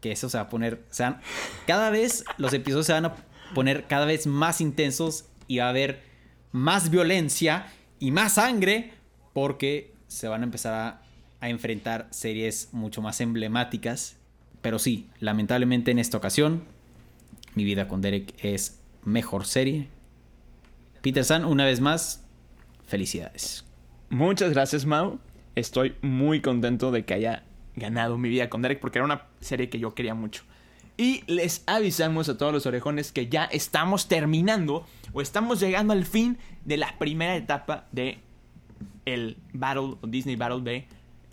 Que 0.05 0.11
eso 0.11 0.29
se 0.29 0.37
va 0.37 0.43
a 0.43 0.49
poner, 0.49 0.83
o 0.91 0.93
sea, 0.93 1.19
cada 1.65 1.89
vez 1.89 2.25
los 2.37 2.53
episodios 2.53 2.85
se 2.85 2.93
van 2.93 3.05
a 3.05 3.15
poner 3.55 3.85
cada 3.87 4.05
vez 4.05 4.27
más 4.27 4.61
intensos 4.61 5.25
y 5.47 5.57
va 5.57 5.65
a 5.65 5.69
haber 5.69 6.03
más 6.51 6.91
violencia 6.91 7.73
y 7.97 8.11
más 8.11 8.33
sangre 8.33 8.93
porque 9.33 9.95
se 10.07 10.27
van 10.27 10.41
a 10.41 10.43
empezar 10.43 10.73
a, 10.75 11.01
a 11.39 11.49
enfrentar 11.49 12.07
series 12.11 12.69
mucho 12.71 13.01
más 13.01 13.19
emblemáticas. 13.19 14.17
Pero 14.61 14.77
sí, 14.77 15.09
lamentablemente 15.19 15.89
en 15.89 15.97
esta 15.97 16.17
ocasión, 16.17 16.65
mi 17.55 17.63
vida 17.63 17.87
con 17.87 18.01
Derek 18.01 18.35
es 18.43 18.79
mejor 19.05 19.47
serie. 19.47 19.87
Peter 21.01 21.25
San, 21.25 21.45
una 21.45 21.65
vez 21.65 21.81
más, 21.81 22.23
felicidades. 22.85 23.65
Muchas 24.11 24.51
gracias, 24.51 24.85
Mau. 24.85 25.17
Estoy 25.55 25.95
muy 26.03 26.41
contento 26.43 26.91
de 26.91 27.05
que 27.05 27.15
haya 27.15 27.43
ganado 27.75 28.17
mi 28.17 28.29
vida 28.29 28.49
con 28.49 28.61
Derek 28.61 28.79
porque 28.79 28.99
era 28.99 29.05
una 29.05 29.23
serie 29.39 29.69
que 29.69 29.79
yo 29.79 29.93
quería 29.93 30.15
mucho. 30.15 30.43
Y 30.97 31.23
les 31.27 31.63
avisamos 31.67 32.29
a 32.29 32.37
todos 32.37 32.53
los 32.53 32.65
orejones 32.65 33.11
que 33.11 33.27
ya 33.27 33.45
estamos 33.45 34.07
terminando 34.07 34.85
o 35.13 35.21
estamos 35.21 35.59
llegando 35.59 35.93
al 35.93 36.05
fin 36.05 36.37
de 36.63 36.77
la 36.77 36.97
primera 36.97 37.35
etapa 37.35 37.87
de 37.91 38.19
el 39.05 39.37
Battle 39.53 39.97
o 40.01 40.07
Disney 40.07 40.35
Battle 40.35 40.61
de 40.61 40.87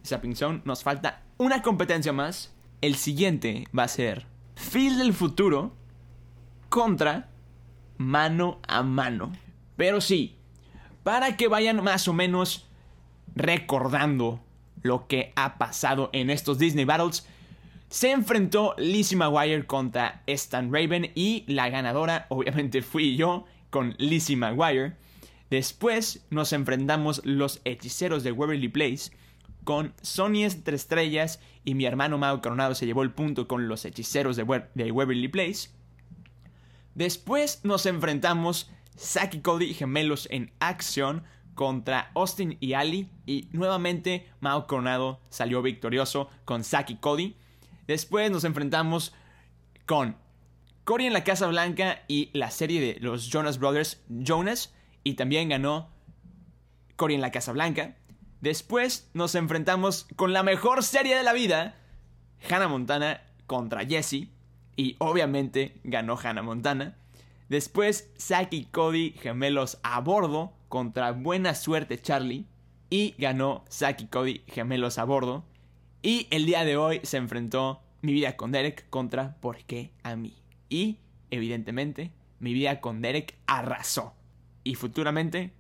Zapping 0.05 0.35
Zone. 0.35 0.63
Nos 0.65 0.83
falta 0.83 1.23
una 1.39 1.63
competencia 1.63 2.13
más. 2.13 2.53
El 2.81 2.97
siguiente 2.97 3.69
va 3.77 3.85
a 3.85 3.89
ser 3.89 4.27
Phil 4.57 4.99
del 4.99 5.13
futuro 5.13 5.77
contra 6.69 7.31
mano 7.99 8.61
a 8.67 8.83
mano. 8.83 9.33
Pero 9.77 10.01
sí, 10.01 10.37
para 11.03 11.37
que 11.37 11.49
vayan 11.49 11.83
más 11.83 12.09
o 12.09 12.13
menos 12.13 12.69
recordando 13.35 14.41
lo 14.83 15.07
que 15.07 15.33
ha 15.37 15.59
pasado 15.59 16.11
en 16.13 16.31
estos 16.31 16.59
Disney 16.59 16.85
Battles, 16.85 17.27
se 17.89 18.11
enfrentó 18.11 18.75
Lizzie 18.79 19.19
McGuire 19.19 19.67
contra 19.67 20.23
Stan 20.27 20.73
Raven 20.73 21.13
y 21.15 21.45
la 21.47 21.69
ganadora 21.69 22.27
obviamente 22.31 22.83
fui 22.83 23.17
yo 23.17 23.45
con 23.71 23.95
Lizzie 23.99 24.37
McGuire. 24.37 24.97
Después 25.51 26.25
nos 26.31 26.53
enfrentamos 26.55 27.21
los 27.25 27.61
hechiceros 27.65 28.23
de 28.23 28.33
Waverly 28.33 28.69
Place 28.69 29.11
con 29.65 29.93
Sony 30.01 30.45
entre 30.45 30.77
estrellas 30.77 31.41
y 31.65 31.75
mi 31.75 31.85
hermano 31.85 32.19
Mau 32.19 32.41
Coronado 32.41 32.75
se 32.75 32.87
llevó 32.87 33.03
el 33.03 33.13
punto 33.13 33.47
con 33.47 33.69
los 33.69 33.85
hechiceros 33.85 34.37
de, 34.37 34.43
We 34.43 34.67
de 34.75 34.91
Waverly 34.91 35.29
Place. 35.29 35.69
Después 36.95 37.61
nos 37.63 37.87
enfrentamos 37.87 38.71
Saki 38.97 39.41
Cody 39.41 39.75
gemelos 39.75 40.29
en 40.31 40.53
acción 40.61 41.25
contra 41.55 42.11
Austin 42.15 42.57
y 42.61 42.73
Ali 42.75 43.09
y 43.27 43.49
nuevamente 43.53 44.31
Mao 44.41 44.67
Coronado 44.67 45.21
salió 45.29 45.63
victorioso 45.63 46.29
con 46.45 46.65
Saki 46.65 46.97
Cody. 46.97 47.37
Después 47.87 48.31
nos 48.31 48.45
enfrentamos 48.45 49.13
con 49.87 50.17
Cory 50.85 51.07
en 51.07 51.13
la 51.13 51.25
Casa 51.25 51.47
Blanca 51.47 52.03
y 52.09 52.31
la 52.33 52.51
serie 52.51 52.81
de 52.81 53.01
los 53.01 53.29
Jonas 53.29 53.59
Brothers 53.59 54.03
Jonas 54.09 54.75
y 55.05 55.15
también 55.15 55.49
ganó 55.49 55.91
Cory 56.97 57.15
en 57.15 57.21
la 57.21 57.31
Casa 57.31 57.53
Blanca. 57.53 57.97
Después 58.41 59.09
nos 59.15 59.35
enfrentamos 59.35 60.07
con 60.17 60.33
la 60.33 60.43
mejor 60.43 60.83
serie 60.83 61.17
de 61.17 61.23
la 61.23 61.33
vida, 61.33 61.77
Hannah 62.51 62.69
Montana 62.69 63.23
contra 63.47 63.87
Jesse 63.87 64.29
y 64.77 64.97
obviamente 64.99 65.81
ganó 65.85 66.19
Hannah 66.21 66.43
Montana. 66.43 66.97
Después 67.49 68.11
Zack 68.19 68.53
y 68.55 68.65
Cody 68.65 69.13
gemelos 69.13 69.79
a 69.83 70.01
bordo 70.01 70.55
contra 70.73 71.13
Buena 71.13 71.55
Suerte 71.55 72.01
Charlie 72.01 72.47
y 72.89 73.15
ganó 73.19 73.63
Zack 73.71 74.01
y 74.01 74.07
Cody 74.07 74.41
gemelos 74.47 74.97
a 74.97 75.05
bordo. 75.05 75.45
Y 76.01 76.29
el 76.31 76.47
día 76.47 76.65
de 76.65 76.79
hoy 76.79 77.01
se 77.03 77.19
enfrentó 77.19 77.83
Mi 78.01 78.15
vida 78.15 78.39
con 78.39 78.53
Derek 78.53 78.89
contra 78.89 79.37
¿Por 79.43 79.59
qué 79.65 79.93
a 80.03 80.17
mí? 80.17 80.35
Y 80.71 80.97
evidentemente 81.31 82.11
Mi 82.39 82.55
vida 82.55 82.81
con 82.81 83.03
Derek 83.03 83.37
arrasó. 83.47 84.15
Y 84.65 84.77
futuramente 84.77 85.53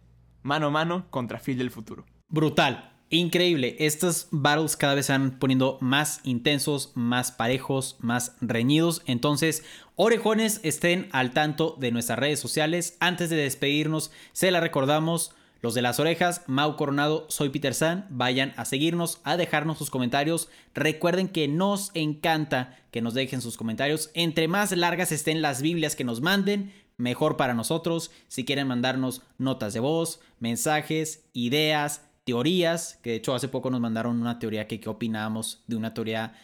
mano 0.43 0.69
a 0.69 0.71
mano 0.71 1.11
contra 1.11 1.39
Phil 1.39 1.59
del 1.59 1.71
futuro. 1.71 2.07
Brutal. 2.31 2.92
Increíble, 3.15 3.77
estos 3.79 4.29
battles 4.31 4.75
cada 4.75 4.95
vez 4.95 5.05
se 5.05 5.13
van 5.13 5.39
poniendo 5.39 5.77
más 5.83 6.23
intensos, 6.25 6.93
más 6.95 7.31
parejos, 7.31 7.97
más 8.01 8.37
reñidos. 8.41 9.03
Entonces, 9.05 9.65
orejones, 9.97 10.61
estén 10.63 11.11
al 11.13 11.33
tanto 11.33 11.77
de 11.79 11.93
nuestras 11.93 12.19
redes 12.19 12.41
sociales. 12.41 12.97
Antes 13.01 13.29
de 13.29 13.37
despedirnos, 13.37 14.13
se 14.33 14.51
la 14.51 14.61
recordamos. 14.61 15.33
Los 15.61 15.75
de 15.75 15.83
las 15.83 16.01
orejas, 16.01 16.41
Mau 16.47 16.75
Coronado, 16.77 17.27
soy 17.29 17.51
Peter 17.51 17.75
San. 17.75 18.07
Vayan 18.09 18.55
a 18.57 18.65
seguirnos, 18.65 19.21
a 19.25 19.37
dejarnos 19.37 19.77
sus 19.77 19.91
comentarios. 19.91 20.49
Recuerden 20.75 21.29
que 21.29 21.49
nos 21.49 21.91
encanta 21.93 22.79
que 22.93 23.03
nos 23.03 23.13
dejen 23.13 23.43
sus 23.43 23.59
comentarios. 23.59 24.11
Entre 24.15 24.49
más 24.49 24.73
largas 24.73 25.13
estén 25.13 25.43
las 25.43 25.61
Biblias 25.61 25.97
que 25.97 26.05
nos 26.05 26.23
manden, 26.23 26.73
mejor 26.97 27.37
para 27.37 27.53
nosotros. 27.53 28.11
Si 28.29 28.47
quieren 28.47 28.69
mandarnos 28.69 29.21
notas 29.37 29.75
de 29.75 29.81
voz, 29.81 30.21
mensajes, 30.41 31.27
ideas, 31.35 32.01
teorías, 32.25 32.99
que 33.03 33.11
de 33.11 33.17
hecho 33.17 33.35
hace 33.35 33.49
poco 33.49 33.71
nos 33.71 33.81
mandaron 33.81 34.21
una 34.21 34.39
teoría 34.39 34.67
que 34.69 34.81
qué 34.81 34.89
opinábamos 34.89 35.63
de 35.67 35.77
una 35.77 35.95
teoría 35.95 36.35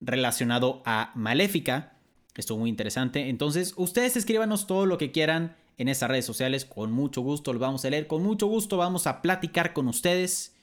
relacionado 0.00 0.82
a 0.84 1.12
Maléfica. 1.14 1.96
Estuvo 2.34 2.58
muy 2.58 2.70
interesante. 2.70 3.28
Entonces, 3.28 3.74
ustedes 3.76 4.16
escríbanos 4.16 4.66
todo 4.66 4.86
lo 4.86 4.98
que 4.98 5.12
quieran 5.12 5.56
en 5.78 5.88
esas 5.88 6.08
redes 6.10 6.24
sociales. 6.24 6.64
Con 6.64 6.92
mucho 6.92 7.20
gusto 7.20 7.52
lo 7.52 7.58
vamos 7.58 7.84
a 7.84 7.90
leer. 7.90 8.06
Con 8.06 8.22
mucho 8.22 8.46
gusto 8.46 8.76
vamos 8.76 9.06
a 9.06 9.22
platicar 9.22 9.72
con 9.72 9.88
ustedes. 9.88 10.54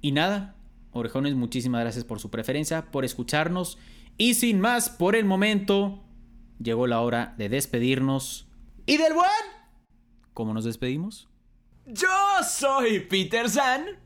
Y 0.00 0.12
nada, 0.12 0.54
orejones, 0.92 1.34
muchísimas 1.34 1.80
gracias 1.82 2.04
por 2.04 2.20
su 2.20 2.30
preferencia, 2.30 2.90
por 2.90 3.04
escucharnos. 3.04 3.78
Y 4.18 4.34
sin 4.34 4.60
más, 4.60 4.88
por 4.88 5.14
el 5.14 5.24
momento, 5.24 6.02
llegó 6.58 6.86
la 6.86 7.00
hora 7.00 7.34
de 7.36 7.48
despedirnos. 7.48 8.46
¿Y 8.86 8.96
del 8.96 9.12
buen? 9.12 9.28
¿Cómo 10.32 10.54
nos 10.54 10.64
despedimos? 10.64 11.28
Yo 11.86 12.08
soy 12.48 13.00
Peter 13.00 13.48
San. 13.50 14.05